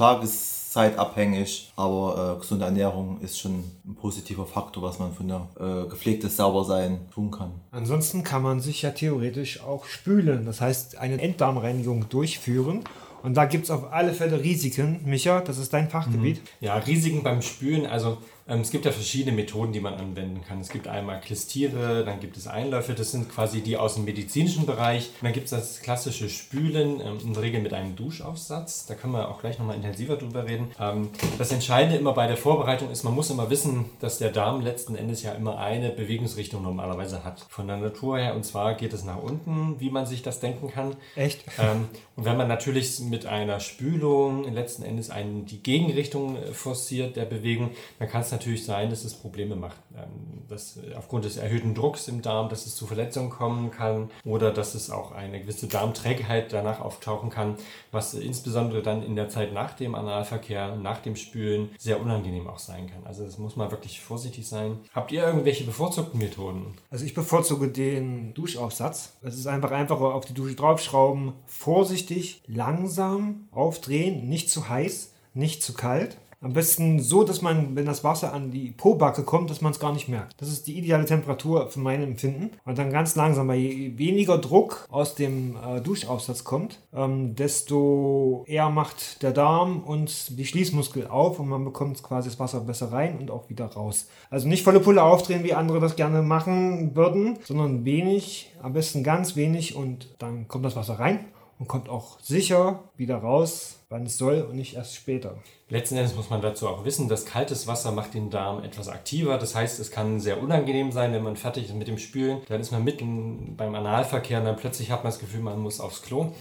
tageszeitabhängig, 0.69 1.71
aber 1.75 2.35
äh, 2.35 2.39
gesunde 2.39 2.65
Ernährung 2.65 3.19
ist 3.21 3.39
schon 3.39 3.63
ein 3.85 3.95
positiver 3.95 4.45
Faktor, 4.45 4.83
was 4.83 4.99
man 4.99 5.13
für 5.13 5.23
eine 5.23 5.47
äh, 5.59 5.89
gepflegtes 5.89 6.37
Saubersein 6.37 6.99
tun 7.13 7.31
kann. 7.31 7.51
Ansonsten 7.71 8.23
kann 8.23 8.41
man 8.41 8.59
sich 8.59 8.81
ja 8.81 8.91
theoretisch 8.91 9.61
auch 9.61 9.85
spülen. 9.85 10.45
Das 10.45 10.61
heißt, 10.61 10.97
eine 10.97 11.21
Enddarmreinigung 11.21 12.09
durchführen. 12.09 12.83
Und 13.21 13.35
da 13.35 13.45
gibt 13.45 13.65
es 13.65 13.71
auf 13.71 13.91
alle 13.91 14.13
Fälle 14.13 14.41
Risiken. 14.41 15.01
Micha, 15.03 15.41
das 15.41 15.57
ist 15.57 15.73
dein 15.73 15.89
Fachgebiet. 15.89 16.41
Ja, 16.61 16.77
Risiken 16.77 17.21
beim 17.21 17.41
Spülen, 17.41 17.85
also 17.85 18.17
es 18.57 18.71
gibt 18.71 18.85
ja 18.85 18.91
verschiedene 18.91 19.35
Methoden, 19.35 19.73
die 19.73 19.79
man 19.79 19.93
anwenden 19.93 20.41
kann. 20.41 20.59
Es 20.59 20.69
gibt 20.69 20.87
einmal 20.87 21.21
Klistiere, 21.21 22.03
dann 22.03 22.19
gibt 22.19 22.35
es 22.35 22.47
Einläufe, 22.47 22.93
das 22.93 23.11
sind 23.11 23.29
quasi 23.29 23.61
die 23.61 23.77
aus 23.77 23.95
dem 23.95 24.05
medizinischen 24.05 24.65
Bereich. 24.65 25.09
Und 25.21 25.25
dann 25.25 25.33
gibt 25.33 25.45
es 25.45 25.51
das 25.51 25.81
klassische 25.81 26.29
Spülen, 26.29 26.99
ähm, 26.99 27.17
in 27.23 27.33
der 27.33 27.43
Regel 27.43 27.61
mit 27.61 27.73
einem 27.73 27.95
Duschaufsatz. 27.95 28.87
Da 28.87 28.95
können 28.95 29.13
wir 29.13 29.29
auch 29.29 29.39
gleich 29.39 29.59
nochmal 29.59 29.75
intensiver 29.75 30.15
drüber 30.15 30.47
reden. 30.47 30.71
Ähm, 30.79 31.09
das 31.37 31.51
Entscheidende 31.51 31.97
immer 31.97 32.13
bei 32.13 32.25
der 32.27 32.37
Vorbereitung 32.37 32.89
ist, 32.89 33.03
man 33.03 33.13
muss 33.13 33.29
immer 33.29 33.49
wissen, 33.49 33.85
dass 33.99 34.17
der 34.17 34.31
Darm 34.31 34.61
letzten 34.61 34.95
Endes 34.95 35.21
ja 35.21 35.33
immer 35.33 35.59
eine 35.59 35.89
Bewegungsrichtung 35.89 36.63
normalerweise 36.63 37.23
hat. 37.23 37.45
Von 37.49 37.67
der 37.67 37.77
Natur 37.77 38.17
her, 38.17 38.35
und 38.35 38.45
zwar 38.45 38.73
geht 38.73 38.93
es 38.93 39.03
nach 39.03 39.21
unten, 39.21 39.79
wie 39.79 39.91
man 39.91 40.05
sich 40.05 40.23
das 40.23 40.39
denken 40.39 40.69
kann. 40.69 40.95
Echt? 41.15 41.43
Ähm, 41.59 41.87
und 42.15 42.25
wenn 42.25 42.35
man 42.37 42.47
natürlich 42.47 42.99
mit 42.99 43.25
einer 43.25 43.59
Spülung 43.59 44.51
letzten 44.51 44.83
Endes 44.83 45.09
einen, 45.09 45.45
die 45.45 45.61
Gegenrichtung 45.61 46.35
äh, 46.35 46.47
forciert 46.47 47.15
der 47.15 47.25
Bewegung, 47.25 47.71
dann 47.99 48.09
kann 48.09 48.21
es 48.21 48.31
natürlich 48.31 48.38
sein, 48.65 48.89
dass 48.89 49.03
es 49.05 49.13
Probleme 49.13 49.55
macht. 49.55 49.77
Ähm, 49.95 50.39
dass 50.49 50.77
äh, 50.77 50.95
aufgrund 50.95 51.25
des 51.25 51.37
erhöhten 51.37 51.73
Drucks 51.73 52.07
im 52.07 52.21
Darm, 52.21 52.49
dass 52.49 52.65
es 52.65 52.75
zu 52.75 52.85
Verletzungen 52.87 53.29
kommen 53.29 53.71
kann 53.71 54.09
oder 54.25 54.51
dass 54.51 54.75
es 54.75 54.89
auch 54.89 55.11
eine 55.11 55.39
gewisse 55.39 55.67
Darmträgheit 55.67 56.51
danach 56.51 56.79
auftauchen 56.79 57.29
kann, 57.29 57.55
was 57.91 58.13
insbesondere 58.13 58.81
dann 58.81 59.03
in 59.03 59.15
der 59.15 59.29
Zeit 59.29 59.53
nach 59.53 59.73
dem 59.73 59.95
Analverkehr, 59.95 60.75
nach 60.75 60.99
dem 60.99 61.15
Spülen 61.15 61.69
sehr 61.77 62.01
unangenehm 62.01 62.47
auch 62.47 62.59
sein 62.59 62.87
kann. 62.87 63.05
Also 63.05 63.23
das 63.23 63.37
muss 63.37 63.55
man 63.55 63.71
wirklich 63.71 64.01
vorsichtig 64.01 64.47
sein. 64.47 64.79
Habt 64.93 65.11
ihr 65.11 65.23
irgendwelche 65.23 65.63
bevorzugten 65.63 66.19
Methoden? 66.19 66.73
Also 66.89 67.05
ich 67.05 67.13
bevorzuge 67.13 67.69
den 67.69 68.33
Duschaufsatz. 68.33 69.17
Es 69.21 69.35
ist 69.35 69.47
einfach 69.47 69.71
einfacher 69.71 70.13
auf 70.13 70.25
die 70.25 70.33
Dusche 70.33 70.55
draufschrauben, 70.55 71.33
vorsichtig, 71.45 72.41
langsam 72.47 73.47
aufdrehen, 73.51 74.27
nicht 74.27 74.49
zu 74.49 74.69
heiß, 74.69 75.13
nicht 75.33 75.63
zu 75.63 75.73
kalt. 75.73 76.17
Am 76.41 76.53
besten 76.53 77.01
so, 77.01 77.25
dass 77.25 77.41
man, 77.41 77.75
wenn 77.75 77.85
das 77.85 78.05
Wasser 78.05 78.33
an 78.33 78.49
die 78.49 78.71
Pobacke 78.71 79.23
kommt, 79.23 79.49
dass 79.49 79.59
man 79.59 79.73
es 79.73 79.79
gar 79.79 79.91
nicht 79.91 80.07
merkt. 80.07 80.41
Das 80.41 80.47
ist 80.47 80.67
die 80.67 80.77
ideale 80.77 81.03
Temperatur 81.03 81.67
für 81.67 81.81
mein 81.81 82.01
Empfinden. 82.01 82.51
Und 82.63 82.77
dann 82.77 82.91
ganz 82.91 83.15
langsam, 83.15 83.49
weil 83.49 83.59
je 83.59 83.97
weniger 83.97 84.37
Druck 84.37 84.87
aus 84.89 85.15
dem 85.15 85.57
äh, 85.57 85.81
Duschaufsatz 85.81 86.45
kommt, 86.45 86.79
ähm, 86.93 87.35
desto 87.35 88.45
eher 88.47 88.69
macht 88.69 89.21
der 89.21 89.31
Darm 89.31 89.83
und 89.83 90.39
die 90.39 90.45
Schließmuskel 90.45 91.07
auf 91.07 91.39
und 91.39 91.49
man 91.49 91.65
bekommt 91.65 92.01
quasi 92.03 92.29
das 92.29 92.39
Wasser 92.39 92.61
besser 92.61 92.93
rein 92.93 93.17
und 93.19 93.31
auch 93.31 93.49
wieder 93.49 93.65
raus. 93.65 94.07
Also 94.29 94.47
nicht 94.47 94.63
volle 94.63 94.79
Pulle 94.79 95.03
aufdrehen, 95.03 95.43
wie 95.43 95.53
andere 95.53 95.81
das 95.81 95.97
gerne 95.97 96.21
machen 96.21 96.95
würden, 96.95 97.37
sondern 97.43 97.83
wenig, 97.83 98.53
am 98.61 98.71
besten 98.71 99.03
ganz 99.03 99.35
wenig 99.35 99.75
und 99.75 100.07
dann 100.19 100.47
kommt 100.47 100.63
das 100.63 100.77
Wasser 100.77 100.99
rein 100.99 101.25
und 101.59 101.67
kommt 101.67 101.89
auch 101.89 102.19
sicher 102.21 102.85
wieder 102.95 103.17
raus, 103.17 103.79
wann 103.89 104.05
es 104.05 104.17
soll 104.17 104.41
und 104.49 104.55
nicht 104.55 104.75
erst 104.75 104.95
später. 104.95 105.37
Letzten 105.67 105.97
Endes 105.97 106.15
muss 106.15 106.29
man 106.29 106.41
dazu 106.41 106.67
auch 106.67 106.85
wissen, 106.85 107.09
dass 107.09 107.25
kaltes 107.25 107.67
Wasser 107.67 107.91
macht 107.91 108.13
den 108.13 108.29
Darm 108.29 108.63
etwas 108.63 108.87
aktiver. 108.87 109.37
Das 109.37 109.53
heißt, 109.53 109.79
es 109.79 109.91
kann 109.91 110.19
sehr 110.19 110.41
unangenehm 110.41 110.91
sein, 110.91 111.13
wenn 111.13 111.21
man 111.21 111.35
fertig 111.35 111.65
ist 111.65 111.75
mit 111.75 111.87
dem 111.87 111.97
Spülen. 111.97 112.41
Dann 112.47 112.61
ist 112.61 112.71
man 112.71 112.83
mitten 112.83 113.55
beim 113.57 113.75
Analverkehr 113.75 114.39
und 114.39 114.45
dann 114.45 114.55
plötzlich 114.55 114.89
hat 114.89 115.03
man 115.03 115.11
das 115.11 115.19
Gefühl, 115.19 115.41
man 115.41 115.59
muss 115.59 115.81
aufs 115.81 116.01
Klo. 116.01 116.31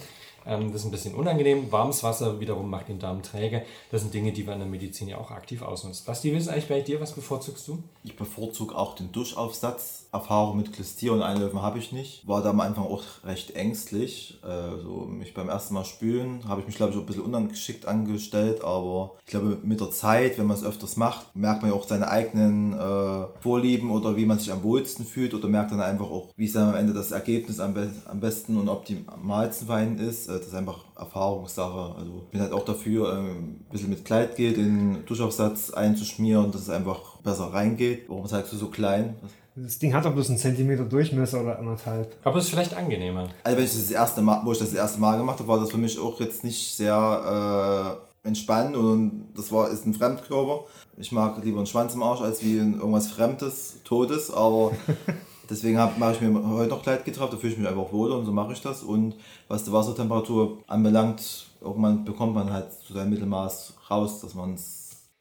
Ähm, 0.45 0.71
das 0.71 0.81
ist 0.81 0.85
ein 0.85 0.91
bisschen 0.91 1.15
unangenehm. 1.15 1.69
Warmes 1.71 2.01
Wasser 2.01 2.39
wiederum 2.39 2.69
macht 2.69 2.87
den 2.87 2.99
Darm 2.99 3.21
träge. 3.21 3.65
Das 3.91 4.01
sind 4.01 4.13
Dinge, 4.13 4.31
die 4.31 4.47
wir 4.47 4.53
in 4.53 4.59
der 4.59 4.67
Medizin 4.67 5.09
ja 5.09 5.17
auch 5.17 5.31
aktiv 5.31 5.61
ausnutzen. 5.61 6.05
Basti, 6.05 6.29
ist 6.29 6.47
eigentlich 6.47 6.69
bei 6.69 6.81
dir? 6.81 7.01
Was 7.01 7.11
bevorzugst 7.11 7.67
du? 7.67 7.83
Ich 8.03 8.15
bevorzuge 8.15 8.75
auch 8.75 8.95
den 8.95 9.11
Duschaufsatz. 9.11 9.98
Erfahrung 10.11 10.57
mit 10.57 10.73
Klistier 10.73 11.13
und 11.13 11.21
Einläufen 11.21 11.61
habe 11.61 11.77
ich 11.77 11.91
nicht. 11.91 12.27
War 12.27 12.41
da 12.41 12.49
am 12.49 12.61
Anfang 12.61 12.85
auch 12.85 13.03
recht 13.23 13.55
ängstlich. 13.55 14.39
Äh, 14.43 14.81
so 14.81 15.05
mich 15.05 15.35
beim 15.35 15.49
ersten 15.49 15.75
Mal 15.75 15.85
spülen 15.85 16.47
habe 16.47 16.61
ich 16.61 16.67
mich, 16.67 16.77
glaube 16.77 16.91
ich, 16.91 16.97
auch 16.97 17.01
ein 17.01 17.05
bisschen 17.05 17.23
ungeschickt 17.23 17.85
angestellt. 17.85 18.63
Aber 18.63 19.17
ich 19.19 19.27
glaube, 19.27 19.59
mit 19.61 19.79
der 19.79 19.91
Zeit, 19.91 20.39
wenn 20.39 20.47
man 20.47 20.57
es 20.57 20.63
öfters 20.63 20.97
macht, 20.97 21.35
merkt 21.35 21.61
man 21.61 21.71
ja 21.71 21.77
auch 21.77 21.87
seine 21.87 22.09
eigenen 22.09 22.73
äh, 22.73 23.27
Vorlieben 23.41 23.91
oder 23.91 24.17
wie 24.17 24.25
man 24.25 24.39
sich 24.39 24.51
am 24.51 24.63
wohlsten 24.63 25.05
fühlt 25.05 25.35
oder 25.35 25.47
merkt 25.47 25.71
dann 25.71 25.81
einfach 25.81 26.09
auch, 26.09 26.29
wie 26.35 26.45
es 26.45 26.53
dann 26.53 26.69
am 26.69 26.75
Ende 26.75 26.93
das 26.93 27.11
Ergebnis 27.11 27.59
am, 27.59 27.75
be 27.75 27.91
am 28.05 28.19
besten 28.19 28.57
und 28.57 28.67
optimalsten 28.67 29.67
für 29.67 29.73
einen 29.75 29.99
ist. 29.99 30.27
Äh, 30.27 30.39
das 30.39 30.47
ist 30.47 30.55
einfach 30.55 30.85
Erfahrungssache. 30.95 31.95
Also 31.95 32.23
ich 32.25 32.31
bin 32.31 32.41
halt 32.41 32.51
auch 32.51 32.65
dafür, 32.65 33.13
äh, 33.13 33.17
ein 33.17 33.65
bisschen 33.71 33.91
mit 33.91 34.05
Kleidgel 34.05 34.53
den 34.53 35.05
Duschaufsatz 35.05 35.69
einzuschmieren, 35.69 36.51
dass 36.51 36.61
es 36.61 36.69
einfach 36.71 37.17
besser 37.17 37.53
reingeht. 37.53 38.05
Warum 38.07 38.25
sagst 38.25 38.53
du 38.53 38.57
so 38.57 38.69
klein? 38.69 39.15
Das 39.63 39.77
Ding 39.77 39.93
hat 39.93 40.05
doch 40.05 40.13
bloß 40.13 40.29
einen 40.29 40.37
Zentimeter 40.37 40.85
Durchmesser 40.85 41.41
oder 41.41 41.59
anderthalb. 41.59 42.15
Aber 42.23 42.37
es 42.37 42.45
ist 42.45 42.51
vielleicht 42.51 42.75
angenehmer. 42.75 43.29
Also 43.43 43.57
wenn 43.57 43.65
ich 43.65 43.71
das, 43.71 43.91
erste 43.91 44.21
Mal, 44.21 44.41
wo 44.45 44.51
ich 44.53 44.59
das, 44.59 44.69
das 44.69 44.77
erste 44.77 44.99
Mal 44.99 45.17
gemacht 45.17 45.39
habe, 45.39 45.49
war 45.49 45.59
das 45.59 45.71
für 45.71 45.77
mich 45.77 45.99
auch 45.99 46.19
jetzt 46.19 46.43
nicht 46.43 46.75
sehr 46.75 47.99
äh, 48.23 48.27
entspannt 48.27 48.75
und 48.75 49.29
das 49.35 49.51
war 49.51 49.69
ist 49.69 49.85
ein 49.85 49.93
Fremdkörper. 49.93 50.65
Ich 50.97 51.11
mag 51.11 51.43
lieber 51.43 51.57
einen 51.57 51.67
Schwanz 51.67 51.93
im 51.93 52.03
Arsch 52.03 52.21
als 52.21 52.43
wie 52.43 52.57
irgendwas 52.57 53.07
Fremdes, 53.07 53.77
Todes, 53.83 54.31
aber 54.31 54.71
deswegen 55.49 55.77
mache 55.77 56.13
ich 56.13 56.21
mir 56.21 56.47
heute 56.49 56.69
noch 56.69 56.83
Kleid 56.83 57.03
getragen, 57.03 57.31
da 57.31 57.37
fühle 57.37 57.53
ich 57.53 57.59
mich 57.59 57.67
einfach 57.67 57.91
wohler 57.91 58.17
und 58.17 58.25
so 58.25 58.31
mache 58.31 58.53
ich 58.53 58.61
das. 58.61 58.83
Und 58.83 59.15
was 59.49 59.65
die 59.65 59.73
Wassertemperatur 59.73 60.59
anbelangt, 60.67 61.47
irgendwann 61.59 62.05
bekommt 62.05 62.33
man 62.33 62.53
halt 62.53 62.71
zu 62.71 62.93
seinem 62.93 63.09
Mittelmaß 63.09 63.73
raus, 63.89 64.21
dass 64.21 64.35
man 64.35 64.53
es 64.53 64.78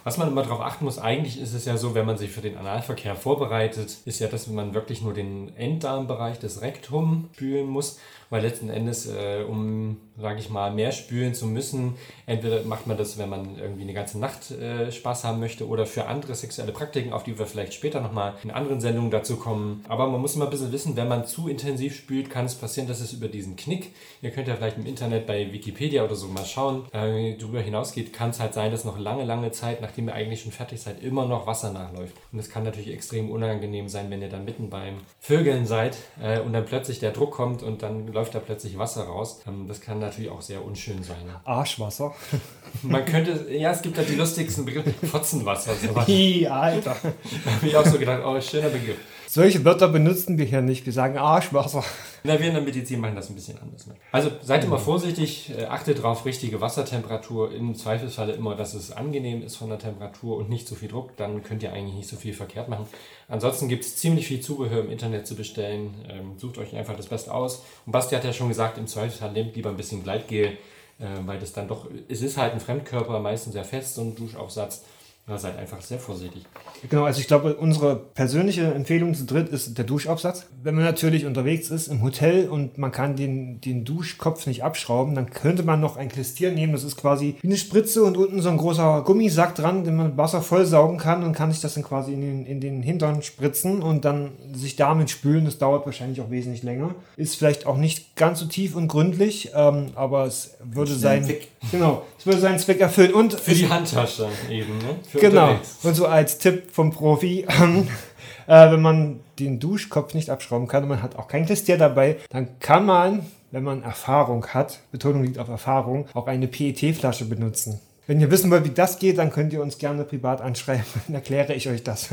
was 0.08 0.16
man 0.16 0.28
immer 0.28 0.42
darauf 0.42 0.62
achten 0.62 0.86
muss, 0.86 0.98
eigentlich 0.98 1.38
ist 1.38 1.52
es 1.52 1.66
ja 1.66 1.76
so, 1.76 1.94
wenn 1.94 2.06
man 2.06 2.16
sich 2.16 2.30
für 2.30 2.40
den 2.40 2.56
Analverkehr 2.56 3.14
vorbereitet, 3.14 3.98
ist 4.06 4.20
ja, 4.20 4.26
dass 4.26 4.46
man 4.46 4.72
wirklich 4.72 5.02
nur 5.02 5.12
den 5.12 5.54
Enddarmbereich 5.54 6.38
des 6.38 6.62
Rektum 6.62 7.28
spülen 7.34 7.66
muss, 7.66 7.98
weil 8.30 8.42
letzten 8.42 8.70
Endes, 8.70 9.06
äh, 9.06 9.44
um 9.48 9.98
sage 10.20 10.40
ich 10.40 10.50
mal, 10.50 10.72
mehr 10.72 10.92
spülen 10.92 11.34
zu 11.34 11.46
müssen. 11.46 11.94
Entweder 12.26 12.62
macht 12.64 12.86
man 12.86 12.96
das, 12.96 13.18
wenn 13.18 13.28
man 13.28 13.56
irgendwie 13.56 13.82
eine 13.82 13.94
ganze 13.94 14.18
Nacht 14.18 14.50
äh, 14.50 14.90
Spaß 14.90 15.24
haben 15.24 15.40
möchte 15.40 15.66
oder 15.66 15.86
für 15.86 16.06
andere 16.06 16.34
sexuelle 16.34 16.72
Praktiken, 16.72 17.12
auf 17.12 17.22
die 17.22 17.38
wir 17.38 17.46
vielleicht 17.46 17.74
später 17.74 18.00
nochmal 18.00 18.34
in 18.42 18.50
anderen 18.50 18.80
Sendungen 18.80 19.10
dazu 19.10 19.36
kommen. 19.36 19.84
Aber 19.88 20.08
man 20.08 20.20
muss 20.20 20.34
immer 20.34 20.46
ein 20.46 20.50
bisschen 20.50 20.72
wissen, 20.72 20.96
wenn 20.96 21.08
man 21.08 21.24
zu 21.24 21.48
intensiv 21.48 21.96
spült, 21.96 22.30
kann 22.30 22.46
es 22.46 22.54
passieren, 22.54 22.88
dass 22.88 23.00
es 23.00 23.12
über 23.12 23.28
diesen 23.28 23.56
Knick, 23.56 23.92
ihr 24.22 24.30
könnt 24.30 24.48
ja 24.48 24.56
vielleicht 24.56 24.78
im 24.78 24.86
Internet 24.86 25.26
bei 25.26 25.52
Wikipedia 25.52 26.04
oder 26.04 26.16
so 26.16 26.26
mal 26.26 26.44
schauen, 26.44 26.86
äh, 26.92 27.36
darüber 27.36 27.60
hinausgeht, 27.60 28.12
kann 28.12 28.30
es 28.30 28.40
halt 28.40 28.54
sein, 28.54 28.72
dass 28.72 28.84
noch 28.84 28.98
lange, 28.98 29.24
lange 29.24 29.52
Zeit, 29.52 29.80
nachdem 29.80 30.08
ihr 30.08 30.14
eigentlich 30.14 30.42
schon 30.42 30.52
fertig 30.52 30.80
seid, 30.80 31.02
immer 31.02 31.26
noch 31.26 31.46
Wasser 31.46 31.72
nachläuft. 31.72 32.16
Und 32.32 32.38
es 32.38 32.50
kann 32.50 32.64
natürlich 32.64 32.92
extrem 32.92 33.30
unangenehm 33.30 33.88
sein, 33.88 34.10
wenn 34.10 34.22
ihr 34.22 34.28
dann 34.28 34.44
mitten 34.44 34.68
beim 34.68 34.96
Vögeln 35.20 35.66
seid 35.66 35.96
äh, 36.20 36.40
und 36.40 36.52
dann 36.52 36.64
plötzlich 36.64 36.98
der 36.98 37.12
Druck 37.12 37.30
kommt 37.30 37.62
und 37.62 37.82
dann 37.82 38.08
läuft 38.18 38.34
da 38.34 38.40
plötzlich 38.40 38.76
Wasser 38.76 39.04
raus. 39.04 39.40
Ähm, 39.46 39.66
das 39.68 39.80
kann 39.80 40.00
natürlich 40.00 40.30
auch 40.30 40.42
sehr 40.42 40.64
unschön 40.64 41.02
sein. 41.02 41.16
Arschwasser. 41.44 42.14
Man 42.82 43.04
könnte, 43.04 43.46
ja, 43.50 43.70
es 43.70 43.80
gibt 43.80 43.96
halt 43.96 44.08
die 44.08 44.16
lustigsten 44.16 44.64
Begriffe. 44.64 44.92
Fotzenwasser. 45.06 45.72
Hi, 45.94 46.46
Alter. 46.46 46.96
Da 47.44 47.50
habe 47.50 47.66
ich 47.66 47.76
auch 47.76 47.86
so 47.86 47.98
gedacht, 47.98 48.22
oh, 48.24 48.40
schöner 48.40 48.68
Begriff. 48.70 48.96
Solche 49.30 49.62
Wörter 49.62 49.88
benutzen 49.88 50.38
wir 50.38 50.46
hier 50.46 50.62
nicht. 50.62 50.86
Wir 50.86 50.92
sagen 50.94 51.18
Arschwasser. 51.18 51.84
Na, 52.24 52.40
wir 52.40 52.46
in 52.46 52.54
der 52.54 52.62
Medizin 52.62 52.98
machen 52.98 53.14
das 53.14 53.28
ein 53.28 53.34
bisschen 53.34 53.58
anders. 53.58 53.86
Ne? 53.86 53.94
Also 54.10 54.30
seid 54.42 54.64
immer 54.64 54.78
vorsichtig, 54.78 55.52
äh, 55.54 55.66
achtet 55.66 55.98
darauf, 55.98 56.24
richtige 56.24 56.62
Wassertemperatur. 56.62 57.52
Im 57.52 57.74
Zweifelsfalle 57.74 58.32
immer, 58.32 58.54
dass 58.54 58.72
es 58.72 58.90
angenehm 58.90 59.42
ist 59.42 59.56
von 59.56 59.68
der 59.68 59.78
Temperatur 59.78 60.38
und 60.38 60.48
nicht 60.48 60.66
zu 60.66 60.74
viel 60.74 60.88
Druck. 60.88 61.14
Dann 61.18 61.42
könnt 61.42 61.62
ihr 61.62 61.74
eigentlich 61.74 61.94
nicht 61.94 62.08
so 62.08 62.16
viel 62.16 62.32
verkehrt 62.32 62.70
machen. 62.70 62.86
Ansonsten 63.28 63.68
gibt 63.68 63.84
es 63.84 63.96
ziemlich 63.96 64.26
viel 64.26 64.40
Zubehör 64.40 64.80
im 64.80 64.90
Internet 64.90 65.26
zu 65.26 65.36
bestellen. 65.36 65.94
Ähm, 66.08 66.38
sucht 66.38 66.56
euch 66.56 66.74
einfach 66.74 66.96
das 66.96 67.08
Beste 67.08 67.34
aus. 67.34 67.62
Und 67.84 67.92
Basti 67.92 68.14
hat 68.14 68.24
ja 68.24 68.32
schon 68.32 68.48
gesagt, 68.48 68.78
im 68.78 68.86
Zweifelsfall 68.86 69.32
nehmt 69.32 69.54
lieber 69.54 69.68
ein 69.68 69.76
bisschen 69.76 70.02
Gleitgel, 70.02 70.56
äh, 70.98 71.04
weil 71.26 71.38
das 71.38 71.52
dann 71.52 71.68
doch, 71.68 71.86
es 72.08 72.22
ist 72.22 72.38
halt 72.38 72.54
ein 72.54 72.60
Fremdkörper, 72.60 73.20
meistens 73.20 73.52
sehr 73.52 73.64
fest, 73.64 73.96
so 73.96 74.00
ein 74.00 74.16
Duschaufsatz. 74.16 74.84
Ja, 75.28 75.36
seid 75.36 75.58
einfach 75.58 75.82
sehr 75.82 75.98
vorsichtig. 75.98 76.44
Genau, 76.88 77.04
also 77.04 77.20
ich 77.20 77.26
glaube, 77.26 77.56
unsere 77.56 77.96
persönliche 77.96 78.72
Empfehlung 78.72 79.14
zu 79.14 79.26
dritt 79.26 79.50
ist 79.50 79.76
der 79.76 79.84
Duschaufsatz. 79.84 80.46
Wenn 80.62 80.74
man 80.74 80.84
natürlich 80.84 81.26
unterwegs 81.26 81.70
ist 81.70 81.88
im 81.88 82.02
Hotel 82.02 82.48
und 82.48 82.78
man 82.78 82.92
kann 82.92 83.14
den, 83.14 83.60
den 83.60 83.84
Duschkopf 83.84 84.46
nicht 84.46 84.64
abschrauben, 84.64 85.14
dann 85.14 85.28
könnte 85.28 85.64
man 85.64 85.80
noch 85.80 85.96
ein 85.98 86.08
Klistier 86.08 86.52
nehmen. 86.52 86.72
Das 86.72 86.84
ist 86.84 86.96
quasi 86.96 87.36
wie 87.42 87.46
eine 87.46 87.58
Spritze 87.58 88.04
und 88.04 88.16
unten 88.16 88.40
so 88.40 88.48
ein 88.48 88.56
großer 88.56 89.02
Gummisack 89.04 89.54
dran, 89.54 89.84
den 89.84 89.96
man 89.96 90.16
Wasser 90.16 90.40
voll 90.40 90.64
saugen 90.64 90.96
kann 90.96 91.22
und 91.22 91.34
kann 91.34 91.52
sich 91.52 91.60
das 91.60 91.74
dann 91.74 91.84
quasi 91.84 92.14
in 92.14 92.22
den, 92.22 92.46
in 92.46 92.60
den 92.60 92.82
Hintern 92.82 93.20
spritzen 93.22 93.82
und 93.82 94.06
dann 94.06 94.30
sich 94.54 94.76
damit 94.76 95.10
spülen. 95.10 95.44
Das 95.44 95.58
dauert 95.58 95.84
wahrscheinlich 95.84 96.22
auch 96.22 96.30
wesentlich 96.30 96.62
länger. 96.62 96.94
Ist 97.16 97.36
vielleicht 97.36 97.66
auch 97.66 97.76
nicht 97.76 98.16
ganz 98.16 98.40
so 98.40 98.46
tief 98.46 98.76
und 98.76 98.88
gründlich, 98.88 99.50
ähm, 99.54 99.88
aber 99.94 100.24
es 100.24 100.56
würde 100.64 100.94
sein, 100.94 101.28
genau, 101.70 102.02
es 102.18 102.24
würde 102.24 102.40
seinen 102.40 102.58
Zweck 102.58 102.80
erfüllen. 102.80 103.12
Und 103.12 103.34
Für 103.34 103.54
die 103.54 103.68
Handtasche 103.68 104.28
eben, 104.48 104.78
ne? 104.78 104.96
Für 105.08 105.17
genau. 105.20 105.48
unterwegs. 105.48 105.78
Und 105.82 105.94
so 105.94 106.06
als 106.06 106.38
Tipp 106.38 106.70
vom 106.72 106.90
Profi, 106.90 107.46
äh, 108.46 108.70
wenn 108.70 108.82
man 108.82 109.20
den 109.38 109.60
Duschkopf 109.60 110.14
nicht 110.14 110.30
abschrauben 110.30 110.68
kann 110.68 110.82
und 110.84 110.88
man 110.88 111.02
hat 111.02 111.16
auch 111.16 111.28
kein 111.28 111.46
Klistier 111.46 111.78
dabei, 111.78 112.16
dann 112.30 112.58
kann 112.60 112.86
man, 112.86 113.26
wenn 113.50 113.64
man 113.64 113.82
Erfahrung 113.82 114.46
hat, 114.48 114.80
Betonung 114.90 115.24
liegt 115.24 115.38
auf 115.38 115.48
Erfahrung, 115.48 116.06
auch 116.14 116.26
eine 116.26 116.48
PET-Flasche 116.48 117.26
benutzen. 117.26 117.80
Wenn 118.06 118.20
ihr 118.20 118.30
wissen 118.30 118.50
wollt, 118.50 118.64
wie 118.64 118.70
das 118.70 118.98
geht, 118.98 119.18
dann 119.18 119.30
könnt 119.30 119.52
ihr 119.52 119.60
uns 119.60 119.78
gerne 119.78 120.04
privat 120.04 120.40
anschreiben, 120.40 120.84
dann 121.06 121.14
erkläre 121.14 121.54
ich 121.54 121.68
euch 121.68 121.82
das. 121.82 122.08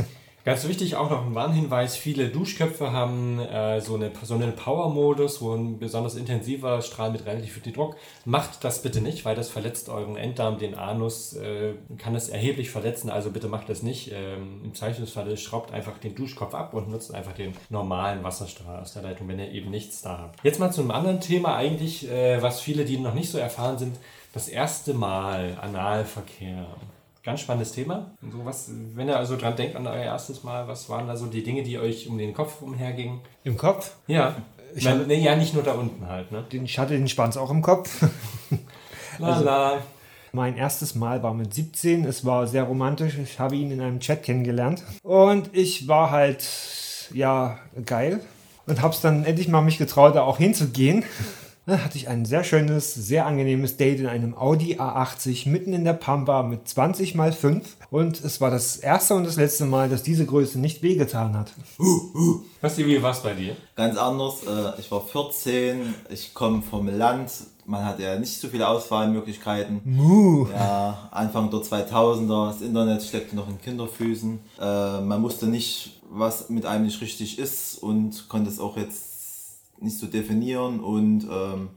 Ganz 0.45 0.67
wichtig 0.67 0.95
auch 0.95 1.09
noch 1.09 1.25
ein 1.25 1.33
Warnhinweis, 1.33 1.97
viele 1.97 2.29
Duschköpfe 2.29 2.91
haben 2.91 3.39
äh, 3.39 3.81
so, 3.81 3.95
eine, 3.95 4.11
so 4.21 4.35
einen 4.35 4.55
Power-Modus, 4.55 5.41
wo 5.41 5.55
ein 5.55 5.79
besonders 5.79 6.13
intensiver 6.13 6.83
Strahl 6.83 7.09
mit 7.09 7.25
relativ 7.25 7.53
viel 7.53 7.73
Druck. 7.73 7.95
Macht 8.25 8.63
das 8.63 8.83
bitte 8.83 9.01
nicht, 9.01 9.25
weil 9.25 9.35
das 9.35 9.49
verletzt 9.49 9.89
euren 9.89 10.17
Enddarm, 10.17 10.59
den 10.59 10.75
Anus, 10.75 11.33
äh, 11.33 11.73
kann 11.97 12.13
es 12.13 12.29
erheblich 12.29 12.69
verletzen, 12.69 13.09
also 13.09 13.31
bitte 13.31 13.47
macht 13.47 13.69
das 13.69 13.81
nicht. 13.81 14.11
Ähm, 14.13 14.61
Im 14.63 14.75
Zweifelsfall 14.75 15.35
schraubt 15.35 15.73
einfach 15.73 15.97
den 15.97 16.13
Duschkopf 16.13 16.53
ab 16.53 16.75
und 16.75 16.91
nutzt 16.91 17.11
einfach 17.11 17.33
den 17.33 17.55
normalen 17.71 18.23
Wasserstrahl 18.23 18.83
aus 18.83 18.93
der 18.93 19.01
Leitung, 19.01 19.27
wenn 19.27 19.39
ihr 19.39 19.51
eben 19.51 19.71
nichts 19.71 20.03
da 20.03 20.19
habt. 20.19 20.43
Jetzt 20.43 20.59
mal 20.59 20.71
zu 20.71 20.81
einem 20.81 20.91
anderen 20.91 21.21
Thema 21.21 21.55
eigentlich, 21.55 22.07
äh, 22.07 22.39
was 22.43 22.61
viele, 22.61 22.85
die 22.85 22.99
noch 22.99 23.15
nicht 23.15 23.31
so 23.31 23.39
erfahren 23.39 23.79
sind, 23.79 23.97
das 24.31 24.47
erste 24.47 24.93
Mal 24.93 25.57
Analverkehr. 25.59 26.67
Ganz 27.25 27.41
spannendes 27.41 27.71
Thema. 27.71 28.11
Und 28.21 28.31
so 28.31 28.45
was, 28.45 28.69
wenn 28.93 29.07
ihr 29.07 29.17
also 29.17 29.35
dran 29.35 29.55
denkt 29.55 29.75
an 29.75 29.87
euer 29.87 30.03
erstes 30.03 30.43
Mal, 30.43 30.67
was 30.67 30.87
waren 30.89 31.07
da 31.07 31.17
so 31.17 31.25
die 31.25 31.41
Dinge, 31.43 31.63
die 31.63 31.79
euch 31.79 32.07
um 32.07 32.19
den 32.19 32.35
Kopf 32.35 32.61
umhergingen? 32.61 33.19
Im 33.43 33.57
Kopf? 33.57 33.95
Ja. 34.05 34.35
Ich 34.75 34.87
hab- 34.87 35.07
nee, 35.07 35.15
ja, 35.21 35.35
nicht 35.35 35.53
nur 35.55 35.63
da 35.63 35.73
unten 35.73 36.05
halt, 36.07 36.31
ne? 36.31 36.45
Den, 36.51 36.65
ich 36.65 36.77
hatte 36.77 36.93
den 36.93 37.07
Schwanz 37.07 37.35
auch 37.35 37.49
im 37.49 37.63
Kopf. 37.63 37.89
La, 39.19 39.39
la. 39.39 39.77
Mein 40.33 40.57
erstes 40.57 40.93
Mal 40.95 41.23
war 41.23 41.33
mit 41.33 41.53
17. 41.53 42.03
Es 42.05 42.25
war 42.25 42.45
sehr 42.45 42.63
romantisch. 42.63 43.17
Ich 43.17 43.39
habe 43.39 43.55
ihn 43.55 43.71
in 43.71 43.81
einem 43.81 44.01
Chat 44.01 44.21
kennengelernt. 44.21 44.83
Und 45.01 45.49
ich 45.55 45.87
war 45.87 46.11
halt, 46.11 46.45
ja, 47.13 47.57
geil. 47.85 48.19
Und 48.67 48.81
habe 48.81 48.93
es 48.93 48.99
dann 49.01 49.23
endlich 49.23 49.47
mal 49.47 49.61
mich 49.61 49.77
getraut, 49.77 50.15
da 50.15 50.21
auch 50.23 50.37
hinzugehen. 50.37 51.03
Hatte 51.67 51.97
ich 51.97 52.07
ein 52.07 52.25
sehr 52.25 52.43
schönes, 52.43 52.93
sehr 52.93 53.25
angenehmes 53.25 53.75
Date 53.77 53.99
in 53.99 54.05
einem 54.05 54.37
Audi 54.37 54.75
A80 54.75 55.49
mitten 55.49 55.73
in 55.73 55.83
der 55.83 55.93
Pampa 55.93 56.43
mit 56.43 56.67
20 56.67 57.15
mal 57.15 57.31
5. 57.31 57.77
Und 57.89 58.23
es 58.23 58.39
war 58.39 58.51
das 58.51 58.77
erste 58.77 59.15
und 59.15 59.25
das 59.25 59.35
letzte 59.35 59.65
Mal, 59.65 59.89
dass 59.89 60.03
diese 60.03 60.27
Größe 60.27 60.59
nicht 60.59 60.83
wehgetan 60.83 61.35
hat. 61.35 61.53
Basti, 62.61 62.85
wie 62.85 63.01
war's 63.01 63.23
bei 63.23 63.33
dir? 63.33 63.55
Ganz 63.75 63.97
anders. 63.97 64.43
Äh, 64.43 64.79
ich 64.79 64.91
war 64.91 65.01
14, 65.01 65.95
ich 66.09 66.35
komme 66.35 66.61
vom 66.61 66.87
Land. 66.87 67.31
Man 67.65 67.83
hat 67.83 67.99
ja 67.99 68.19
nicht 68.19 68.39
so 68.39 68.47
viele 68.47 68.67
Auswahlmöglichkeiten. 68.67 69.81
Muh. 69.85 70.47
Ja, 70.53 71.09
Anfang 71.09 71.49
der 71.49 71.61
2000er, 71.61 72.49
das 72.49 72.61
Internet 72.61 73.01
steckte 73.01 73.35
noch 73.35 73.49
in 73.49 73.59
Kinderfüßen. 73.59 74.39
Äh, 74.61 75.01
man 75.01 75.23
wusste 75.23 75.47
nicht, 75.47 75.99
was 76.11 76.49
mit 76.49 76.67
einem 76.67 76.85
nicht 76.85 77.01
richtig 77.01 77.39
ist 77.39 77.81
und 77.81 78.29
konnte 78.29 78.51
es 78.51 78.59
auch 78.59 78.77
jetzt 78.77 79.14
nicht 79.79 79.97
so 79.97 80.07
definieren. 80.07 80.79
Und 80.79 81.27
ähm, 81.29 81.69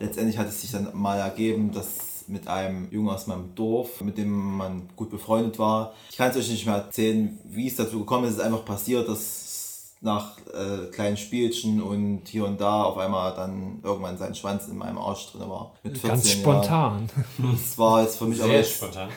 letztendlich 0.00 0.38
hat 0.38 0.48
es 0.48 0.60
sich 0.60 0.70
dann 0.72 0.88
mal 0.94 1.18
ergeben, 1.18 1.72
dass 1.72 2.12
mit 2.28 2.48
einem 2.48 2.88
Jungen 2.90 3.10
aus 3.10 3.26
meinem 3.26 3.54
Dorf, 3.54 4.00
mit 4.00 4.16
dem 4.18 4.56
man 4.56 4.88
gut 4.96 5.10
befreundet 5.10 5.58
war. 5.58 5.94
Ich 6.10 6.16
kann 6.16 6.30
es 6.30 6.36
euch 6.36 6.50
nicht 6.50 6.66
mehr 6.66 6.76
erzählen, 6.76 7.38
wie 7.44 7.66
es 7.66 7.76
dazu 7.76 8.00
gekommen 8.00 8.24
ist. 8.24 8.32
Es 8.32 8.36
ist 8.38 8.44
einfach 8.44 8.64
passiert, 8.64 9.08
dass 9.08 9.51
nach 10.02 10.36
äh, 10.52 10.90
kleinen 10.90 11.16
Spielchen 11.16 11.80
und 11.80 12.22
hier 12.26 12.44
und 12.44 12.60
da 12.60 12.82
auf 12.82 12.98
einmal 12.98 13.34
dann 13.34 13.78
irgendwann 13.84 14.18
sein 14.18 14.34
Schwanz 14.34 14.66
in 14.66 14.76
meinem 14.76 14.98
Arsch 14.98 15.30
drin 15.30 15.48
war. 15.48 15.74
Mit 15.84 15.96
14 15.96 16.10
Ganz 16.10 16.28
Jahren. 16.28 16.40
spontan. 16.40 17.10
Das 17.38 17.78
war 17.78 18.02
jetzt 18.02 18.18
für 18.18 18.24
mich 18.24 18.40
aber 18.40 18.48
Sehr 18.48 18.58
jetzt, 18.58 18.74
spontan. 18.74 19.08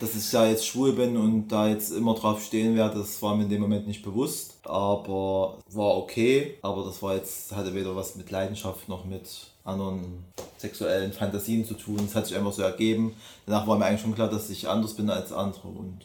dass 0.00 0.14
ich 0.14 0.30
da 0.30 0.46
jetzt 0.46 0.66
schwul 0.66 0.94
bin 0.94 1.16
und 1.18 1.48
da 1.48 1.68
jetzt 1.68 1.92
immer 1.92 2.14
drauf 2.14 2.42
stehen 2.42 2.74
werde, 2.74 2.98
das 3.00 3.20
war 3.20 3.36
mir 3.36 3.44
in 3.44 3.50
dem 3.50 3.60
Moment 3.60 3.86
nicht 3.86 4.02
bewusst. 4.02 4.58
Aber 4.64 5.58
war 5.70 5.96
okay. 5.98 6.58
Aber 6.62 6.84
das 6.84 7.02
war 7.02 7.14
jetzt, 7.14 7.54
hatte 7.54 7.74
weder 7.74 7.94
was 7.94 8.16
mit 8.16 8.30
Leidenschaft 8.30 8.88
noch 8.88 9.04
mit 9.04 9.28
anderen 9.64 10.24
sexuellen 10.56 11.12
Fantasien 11.12 11.66
zu 11.66 11.74
tun. 11.74 12.00
Es 12.06 12.14
hat 12.14 12.26
sich 12.26 12.36
einfach 12.36 12.52
so 12.52 12.62
ergeben. 12.62 13.14
Danach 13.46 13.66
war 13.66 13.76
mir 13.76 13.84
eigentlich 13.84 14.00
schon 14.00 14.14
klar, 14.14 14.28
dass 14.28 14.48
ich 14.48 14.68
anders 14.68 14.94
bin 14.94 15.10
als 15.10 15.32
andere 15.32 15.68
und 15.68 15.98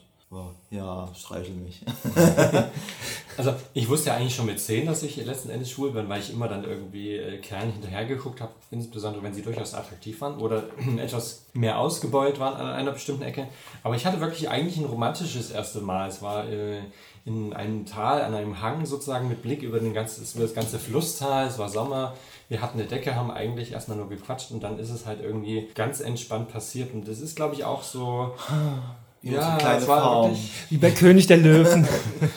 ja, 0.70 1.10
streichel 1.16 1.56
mich. 1.56 1.82
Also 3.38 3.54
ich 3.74 3.90
wusste 3.90 4.10
ja 4.10 4.16
eigentlich 4.16 4.36
schon 4.36 4.46
mit 4.46 4.60
10, 4.60 4.86
dass 4.86 5.04
ich 5.04 5.18
letzten 5.18 5.50
Endes 5.50 5.70
schwul 5.70 5.92
bin, 5.92 6.08
weil 6.08 6.22
ich 6.22 6.32
immer 6.32 6.48
dann 6.48 6.64
irgendwie 6.64 7.16
äh, 7.16 7.38
Kerlen 7.40 7.72
hinterhergeguckt 7.72 8.40
habe, 8.40 8.54
insbesondere 8.72 9.24
wenn 9.24 9.34
sie 9.34 9.42
durchaus 9.42 9.74
attraktiv 9.74 10.22
waren 10.22 10.40
oder 10.40 10.64
etwas 10.98 11.46
mehr 11.54 11.80
ausgebeult 11.80 12.40
waren 12.40 12.56
an 12.56 12.68
einer 12.68 12.92
bestimmten 12.92 13.24
Ecke. 13.24 13.48
Aber 13.84 13.96
ich 13.96 14.06
hatte 14.06 14.22
wirklich 14.22 14.50
eigentlich 14.50 14.78
ein 14.78 14.86
romantisches 14.86 15.52
erste 15.52 15.82
Mal. 15.82 16.08
Es 16.08 16.22
war 16.22 16.48
äh, 16.48 16.80
in 17.26 17.54
einem 17.54 17.86
Tal, 17.86 18.22
an 18.22 18.34
einem 18.34 18.62
Hang 18.62 18.86
sozusagen 18.86 19.28
mit 19.28 19.42
Blick 19.42 19.64
über, 19.64 19.80
den 19.80 19.94
ganzen, 19.94 20.26
über 20.34 20.44
das 20.44 20.56
ganze 20.56 20.80
Flusstal. 20.80 21.48
Es 21.48 21.60
war 21.60 21.68
Sommer. 21.68 22.14
Wir 22.48 22.62
hatten 22.62 22.80
eine 22.80 22.88
Decke, 22.88 23.16
haben 23.16 23.32
eigentlich 23.32 23.74
erstmal 23.74 23.98
nur 23.98 24.08
gequatscht 24.08 24.52
und 24.52 24.64
dann 24.64 24.80
ist 24.80 24.92
es 24.92 25.06
halt 25.06 25.22
irgendwie 25.22 25.68
ganz 25.74 26.00
entspannt 26.00 26.50
passiert. 26.50 26.94
Und 26.94 27.08
das 27.08 27.20
ist, 27.20 27.36
glaube 27.36 27.56
ich, 27.56 27.66
auch 27.66 27.84
so. 27.84 28.34
Kleine 29.32 29.80
es 29.80 29.88
war 29.88 30.24
wirklich- 30.24 30.52
Wie 30.70 30.78
bei 30.78 30.92
König 30.92 31.28
der 31.28 31.38
Löwen. 31.38 31.88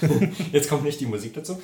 Jetzt 0.52 0.68
kommt 0.68 0.84
nicht 0.84 1.00
die 1.00 1.06
Musik 1.06 1.34
dazu. 1.34 1.58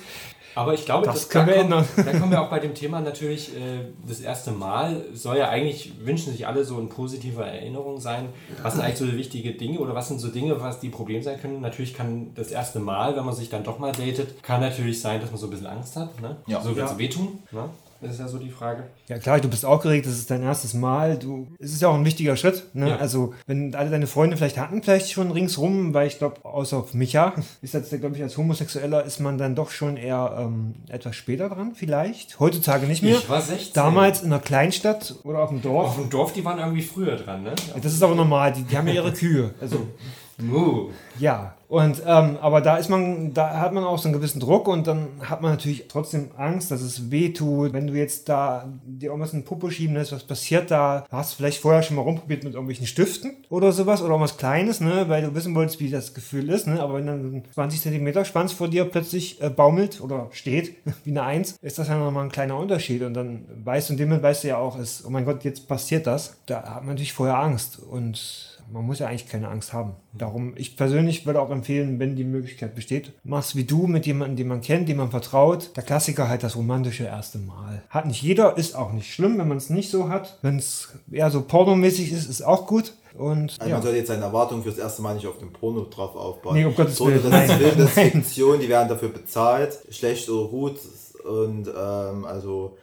Aber 0.57 0.73
ich 0.73 0.85
glaube, 0.85 1.05
Das 1.05 1.15
dass- 1.15 1.29
können 1.29 1.47
da 1.47 1.51
wir 1.53 1.61
kommen, 1.63 1.73
ändern. 1.73 1.87
Da 2.13 2.17
kommen 2.19 2.31
wir 2.31 2.41
auch 2.41 2.49
bei 2.49 2.59
dem 2.59 2.73
Thema 2.73 3.01
natürlich, 3.01 3.53
äh, 3.57 3.87
das 4.07 4.21
erste 4.21 4.51
Mal 4.51 5.03
soll 5.13 5.37
ja 5.37 5.49
eigentlich, 5.49 5.91
wünschen 6.05 6.31
sich 6.31 6.47
alle 6.47 6.63
so 6.63 6.77
eine 6.77 6.87
positive 6.87 7.43
Erinnerung 7.43 7.99
sein. 7.99 8.29
Was 8.63 8.75
sind 8.75 8.83
eigentlich 8.83 8.97
so 8.99 9.17
wichtige 9.17 9.51
Dinge 9.51 9.79
oder 9.79 9.93
was 9.95 10.07
sind 10.07 10.19
so 10.21 10.29
Dinge, 10.29 10.61
was 10.61 10.79
die 10.79 10.87
Problem 10.89 11.21
sein 11.23 11.41
können? 11.41 11.59
Natürlich 11.59 11.93
kann 11.93 12.31
das 12.35 12.51
erste 12.51 12.79
Mal, 12.79 13.17
wenn 13.17 13.25
man 13.25 13.35
sich 13.35 13.49
dann 13.49 13.65
doch 13.65 13.79
mal 13.79 13.91
datet, 13.91 14.41
kann 14.43 14.61
natürlich 14.61 15.01
sein, 15.01 15.19
dass 15.19 15.29
man 15.29 15.39
so 15.41 15.47
ein 15.47 15.49
bisschen 15.49 15.67
Angst 15.67 15.97
hat. 15.97 16.21
Ne? 16.21 16.37
Ja. 16.47 16.61
So 16.61 16.73
wird 16.73 16.85
es 16.85 16.91
Ja. 16.93 16.97
wehtun. 16.99 17.39
Ne? 17.51 17.69
Das 18.05 18.13
ist 18.15 18.19
ja 18.19 18.27
so 18.27 18.37
die 18.37 18.49
Frage. 18.49 18.83
Ja 19.07 19.17
klar, 19.17 19.39
du 19.39 19.49
bist 19.49 19.65
aufgeregt, 19.65 20.05
das 20.05 20.13
ist 20.13 20.29
dein 20.29 20.43
erstes 20.43 20.73
Mal. 20.73 21.17
Du, 21.17 21.47
es 21.59 21.73
ist 21.73 21.81
ja 21.81 21.87
auch 21.89 21.95
ein 21.95 22.05
wichtiger 22.05 22.35
Schritt. 22.37 22.63
Ne? 22.73 22.89
Ja. 22.89 22.97
Also 22.97 23.33
wenn 23.47 23.73
alle 23.73 23.89
deine 23.89 24.05
Freunde 24.07 24.37
vielleicht 24.37 24.57
hatten, 24.57 24.83
vielleicht 24.83 25.11
schon 25.11 25.31
ringsrum, 25.31 25.93
weil 25.93 26.07
ich 26.07 26.17
glaube, 26.19 26.45
außer 26.45 26.77
auf 26.77 26.93
Micha, 26.93 27.33
ist 27.61 27.73
das, 27.73 27.89
glaube 27.89 28.15
ich, 28.15 28.21
als 28.21 28.37
Homosexueller 28.37 29.03
ist 29.03 29.19
man 29.19 29.37
dann 29.37 29.55
doch 29.55 29.71
schon 29.71 29.97
eher 29.97 30.35
ähm, 30.39 30.75
etwas 30.89 31.15
später 31.15 31.49
dran, 31.49 31.73
vielleicht. 31.75 32.39
Heutzutage 32.39 32.85
nicht 32.85 33.01
mehr. 33.01 33.17
Ich 33.17 33.29
war 33.29 33.41
16. 33.41 33.73
Damals 33.73 34.21
in 34.21 34.27
einer 34.27 34.41
Kleinstadt 34.41 35.15
oder 35.23 35.39
auf 35.39 35.49
dem 35.49 35.57
Auf 35.57 35.63
Dorf. 35.63 35.95
dem 35.97 36.09
Dorf, 36.09 36.33
die 36.33 36.45
waren 36.45 36.59
irgendwie 36.59 36.83
früher 36.83 37.15
dran, 37.15 37.43
ne? 37.43 37.53
Das 37.81 37.93
ist 37.93 38.03
aber 38.03 38.15
normal, 38.15 38.53
die, 38.53 38.63
die 38.63 38.77
haben 38.77 38.87
ja 38.87 38.93
ihre 38.93 39.11
Kühe. 39.13 39.53
Also 39.59 39.87
Uh. 40.41 40.89
ja. 41.19 41.55
Und 41.67 42.03
ähm, 42.05 42.37
aber 42.41 42.61
da 42.61 42.77
ist 42.77 42.89
man, 42.89 43.33
da 43.33 43.59
hat 43.59 43.73
man 43.73 43.83
auch 43.83 43.97
so 43.97 44.07
einen 44.07 44.15
gewissen 44.15 44.39
Druck 44.39 44.67
und 44.67 44.85
dann 44.85 45.07
hat 45.21 45.41
man 45.41 45.51
natürlich 45.51 45.87
trotzdem 45.87 46.29
Angst, 46.37 46.69
dass 46.69 46.81
es 46.81 47.09
weh 47.09 47.33
tut. 47.33 47.73
Wenn 47.73 47.87
du 47.87 47.93
jetzt 47.93 48.29
da 48.29 48.71
dir 48.85 49.07
irgendwas 49.07 49.33
in 49.33 49.39
den 49.39 49.45
Popo 49.45 49.71
schieben 49.71 49.95
lässt, 49.95 50.11
was 50.11 50.23
passiert 50.23 50.69
da? 50.69 51.05
Hast 51.09 51.33
du 51.33 51.37
vielleicht 51.37 51.61
vorher 51.61 51.81
schon 51.81 51.95
mal 51.95 52.03
rumprobiert 52.03 52.43
mit 52.43 52.53
irgendwelchen 52.53 52.85
Stiften 52.85 53.33
oder 53.49 53.71
sowas 53.71 54.01
oder 54.01 54.11
irgendwas 54.11 54.37
Kleines, 54.37 54.79
ne? 54.79 55.05
Weil 55.07 55.23
du 55.23 55.33
wissen 55.33 55.55
wolltest, 55.55 55.79
wie 55.79 55.89
das 55.89 56.13
Gefühl 56.13 56.49
ist, 56.49 56.67
ne? 56.67 56.79
Aber 56.79 56.93
wenn 56.95 57.07
dann 57.07 57.35
ein 57.35 57.43
20 57.51 57.81
cm 57.81 58.25
Schwanz 58.25 58.53
vor 58.53 58.67
dir 58.67 58.85
plötzlich 58.85 59.41
äh, 59.41 59.49
baumelt 59.49 60.01
oder 60.01 60.27
steht, 60.31 60.75
wie 61.03 61.11
eine 61.11 61.23
Eins, 61.23 61.57
ist 61.61 61.79
das 61.79 61.87
ja 61.87 61.97
nochmal 61.97 62.25
ein 62.25 62.31
kleiner 62.31 62.57
Unterschied. 62.57 63.01
Und 63.01 63.15
dann 63.15 63.45
weißt 63.63 63.89
du, 63.89 63.93
in 63.93 63.97
dem 63.97 64.09
Moment 64.09 64.23
weißt 64.23 64.43
du 64.43 64.49
ja 64.49 64.57
auch, 64.57 64.77
ist, 64.77 65.03
oh 65.05 65.09
mein 65.09 65.25
Gott, 65.25 65.43
jetzt 65.43 65.67
passiert 65.67 66.05
das. 66.05 66.37
Da 66.45 66.57
hat 66.57 66.83
man 66.83 66.89
natürlich 66.89 67.13
vorher 67.13 67.39
Angst 67.39 67.79
und 67.79 68.54
man 68.71 68.85
muss 68.85 68.99
ja 68.99 69.07
eigentlich 69.07 69.27
keine 69.27 69.49
Angst 69.49 69.73
haben. 69.73 69.93
Darum, 70.13 70.53
ich 70.55 70.77
persönlich 70.77 71.25
würde 71.25 71.41
auch 71.41 71.49
empfehlen, 71.49 71.99
wenn 71.99 72.15
die 72.15 72.23
Möglichkeit 72.23 72.75
besteht, 72.75 73.11
mach's 73.23 73.55
wie 73.55 73.63
du 73.63 73.87
mit 73.87 74.05
jemandem, 74.05 74.37
den 74.37 74.47
man 74.47 74.61
kennt, 74.61 74.89
dem 74.89 74.97
man 74.97 75.11
vertraut. 75.11 75.71
Der 75.75 75.83
Klassiker 75.83 76.29
halt 76.29 76.43
das 76.43 76.55
romantische 76.55 77.05
erste 77.05 77.37
Mal. 77.37 77.83
Hat 77.89 78.05
nicht 78.05 78.21
jeder, 78.21 78.57
ist 78.57 78.75
auch 78.75 78.91
nicht 78.93 79.13
schlimm, 79.13 79.37
wenn 79.37 79.47
man 79.47 79.57
es 79.57 79.69
nicht 79.69 79.89
so 79.89 80.09
hat. 80.09 80.37
Wenn 80.41 80.57
es 80.57 80.93
eher 81.11 81.31
so 81.31 81.41
pornomäßig 81.41 82.11
ist, 82.11 82.29
ist 82.29 82.41
auch 82.41 82.67
gut. 82.67 82.93
Und 83.17 83.55
Also 83.59 83.69
ja. 83.69 83.75
Man 83.75 83.81
sollte 83.83 83.97
jetzt 83.97 84.07
seine 84.07 84.23
Erwartungen 84.23 84.63
fürs 84.63 84.77
erste 84.77 85.01
Mal 85.01 85.15
nicht 85.15 85.27
auf 85.27 85.37
dem 85.37 85.53
Porno 85.53 85.85
drauf 85.85 86.15
aufbauen. 86.15 86.55
Nee, 86.55 86.65
um 86.65 86.75
Gottes 86.75 86.99
Willen, 86.99 87.21
das 87.23 87.31
nein, 87.31 87.49
ist 87.49 87.55
Film, 87.55 87.77
das 87.77 87.87
ist. 87.87 87.93
Fiktion, 87.93 88.59
die 88.59 88.69
werden 88.69 88.89
dafür 88.89 89.09
bezahlt, 89.09 89.79
schlecht 89.89 90.29
oder 90.29 90.49
gut. 90.49 90.79
Und 91.25 91.67
ähm, 91.67 92.25
also 92.25 92.77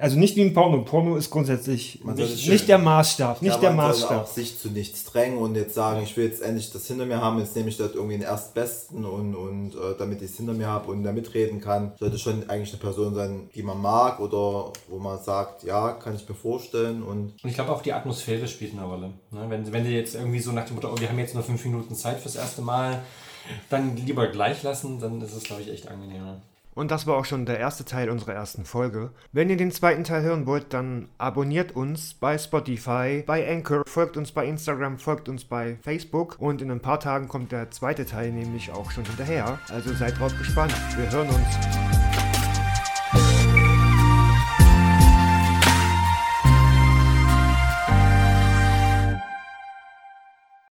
Also 0.00 0.18
nicht 0.18 0.36
wie 0.36 0.42
ein 0.42 0.54
Porno. 0.54 0.82
Porno 0.82 1.16
ist 1.16 1.30
grundsätzlich 1.30 2.04
nicht, 2.04 2.48
nicht 2.48 2.68
der 2.68 2.78
Maßstab. 2.78 3.42
Nicht 3.42 3.54
ja, 3.54 3.60
der 3.60 3.72
man 3.72 3.92
soll 3.92 4.04
auch 4.04 4.10
Maßstab. 4.10 4.28
sich 4.28 4.58
zu 4.58 4.68
nichts 4.70 5.04
drängen 5.04 5.38
und 5.38 5.54
jetzt 5.54 5.74
sagen, 5.74 6.02
ich 6.02 6.16
will 6.16 6.24
jetzt 6.24 6.42
endlich 6.42 6.70
das 6.72 6.86
hinter 6.86 7.06
mir 7.06 7.20
haben, 7.20 7.38
jetzt 7.38 7.54
nehme 7.56 7.68
ich 7.68 7.76
das 7.76 7.94
irgendwie 7.94 8.16
den 8.18 8.22
Erstbesten 8.22 9.04
und, 9.04 9.34
und 9.34 9.74
äh, 9.74 9.94
damit 9.98 10.22
ich 10.22 10.30
es 10.30 10.36
hinter 10.36 10.54
mir 10.54 10.66
habe 10.66 10.90
und 10.90 11.04
da 11.04 11.12
mitreden 11.12 11.60
kann, 11.60 11.92
sollte 11.98 12.18
schon 12.18 12.48
eigentlich 12.48 12.72
eine 12.72 12.80
Person 12.80 13.14
sein, 13.14 13.48
die 13.54 13.62
man 13.62 13.80
mag 13.80 14.20
oder 14.20 14.72
wo 14.88 14.98
man 14.98 15.22
sagt, 15.22 15.62
ja, 15.62 15.92
kann 15.92 16.14
ich 16.16 16.28
mir 16.28 16.34
vorstellen 16.34 17.02
und 17.02 17.34
Und 17.42 17.48
ich 17.50 17.54
glaube 17.54 17.72
auch 17.72 17.82
die 17.82 17.92
Atmosphäre 17.92 18.46
spielt 18.48 18.72
eine 18.72 18.84
Rolle. 18.84 19.10
Ne? 19.30 19.46
Wenn, 19.48 19.72
wenn 19.72 19.84
die 19.84 19.90
jetzt 19.90 20.14
irgendwie 20.14 20.40
so 20.40 20.52
nach 20.52 20.64
dem 20.66 20.74
Motto, 20.74 20.92
oh, 20.92 21.00
wir 21.00 21.08
haben 21.08 21.18
jetzt 21.18 21.34
nur 21.34 21.42
fünf 21.42 21.64
Minuten 21.64 21.94
Zeit 21.94 22.18
fürs 22.20 22.36
erste 22.36 22.62
Mal, 22.62 23.02
dann 23.70 23.96
lieber 23.96 24.26
gleich 24.26 24.62
lassen, 24.62 24.98
dann 25.00 25.20
ist 25.20 25.34
es, 25.34 25.44
glaube 25.44 25.62
ich, 25.62 25.70
echt 25.70 25.88
angenehmer. 25.88 26.40
Und 26.76 26.90
das 26.90 27.06
war 27.06 27.16
auch 27.16 27.24
schon 27.24 27.46
der 27.46 27.58
erste 27.58 27.86
Teil 27.86 28.10
unserer 28.10 28.34
ersten 28.34 28.66
Folge. 28.66 29.10
Wenn 29.32 29.48
ihr 29.48 29.56
den 29.56 29.72
zweiten 29.72 30.04
Teil 30.04 30.22
hören 30.22 30.44
wollt, 30.44 30.74
dann 30.74 31.08
abonniert 31.16 31.74
uns 31.74 32.12
bei 32.12 32.36
Spotify, 32.36 33.24
bei 33.26 33.50
Anchor, 33.50 33.82
folgt 33.86 34.18
uns 34.18 34.30
bei 34.30 34.46
Instagram, 34.46 34.98
folgt 34.98 35.30
uns 35.30 35.46
bei 35.46 35.78
Facebook 35.82 36.36
und 36.38 36.60
in 36.60 36.70
ein 36.70 36.80
paar 36.80 37.00
Tagen 37.00 37.28
kommt 37.28 37.50
der 37.50 37.70
zweite 37.70 38.04
Teil 38.04 38.30
nämlich 38.30 38.70
auch 38.70 38.90
schon 38.90 39.06
hinterher. 39.06 39.58
Also 39.70 39.94
seid 39.94 40.20
drauf 40.20 40.36
gespannt. 40.36 40.74
Wir 40.98 41.10
hören 41.10 41.28
uns. 41.28 42.15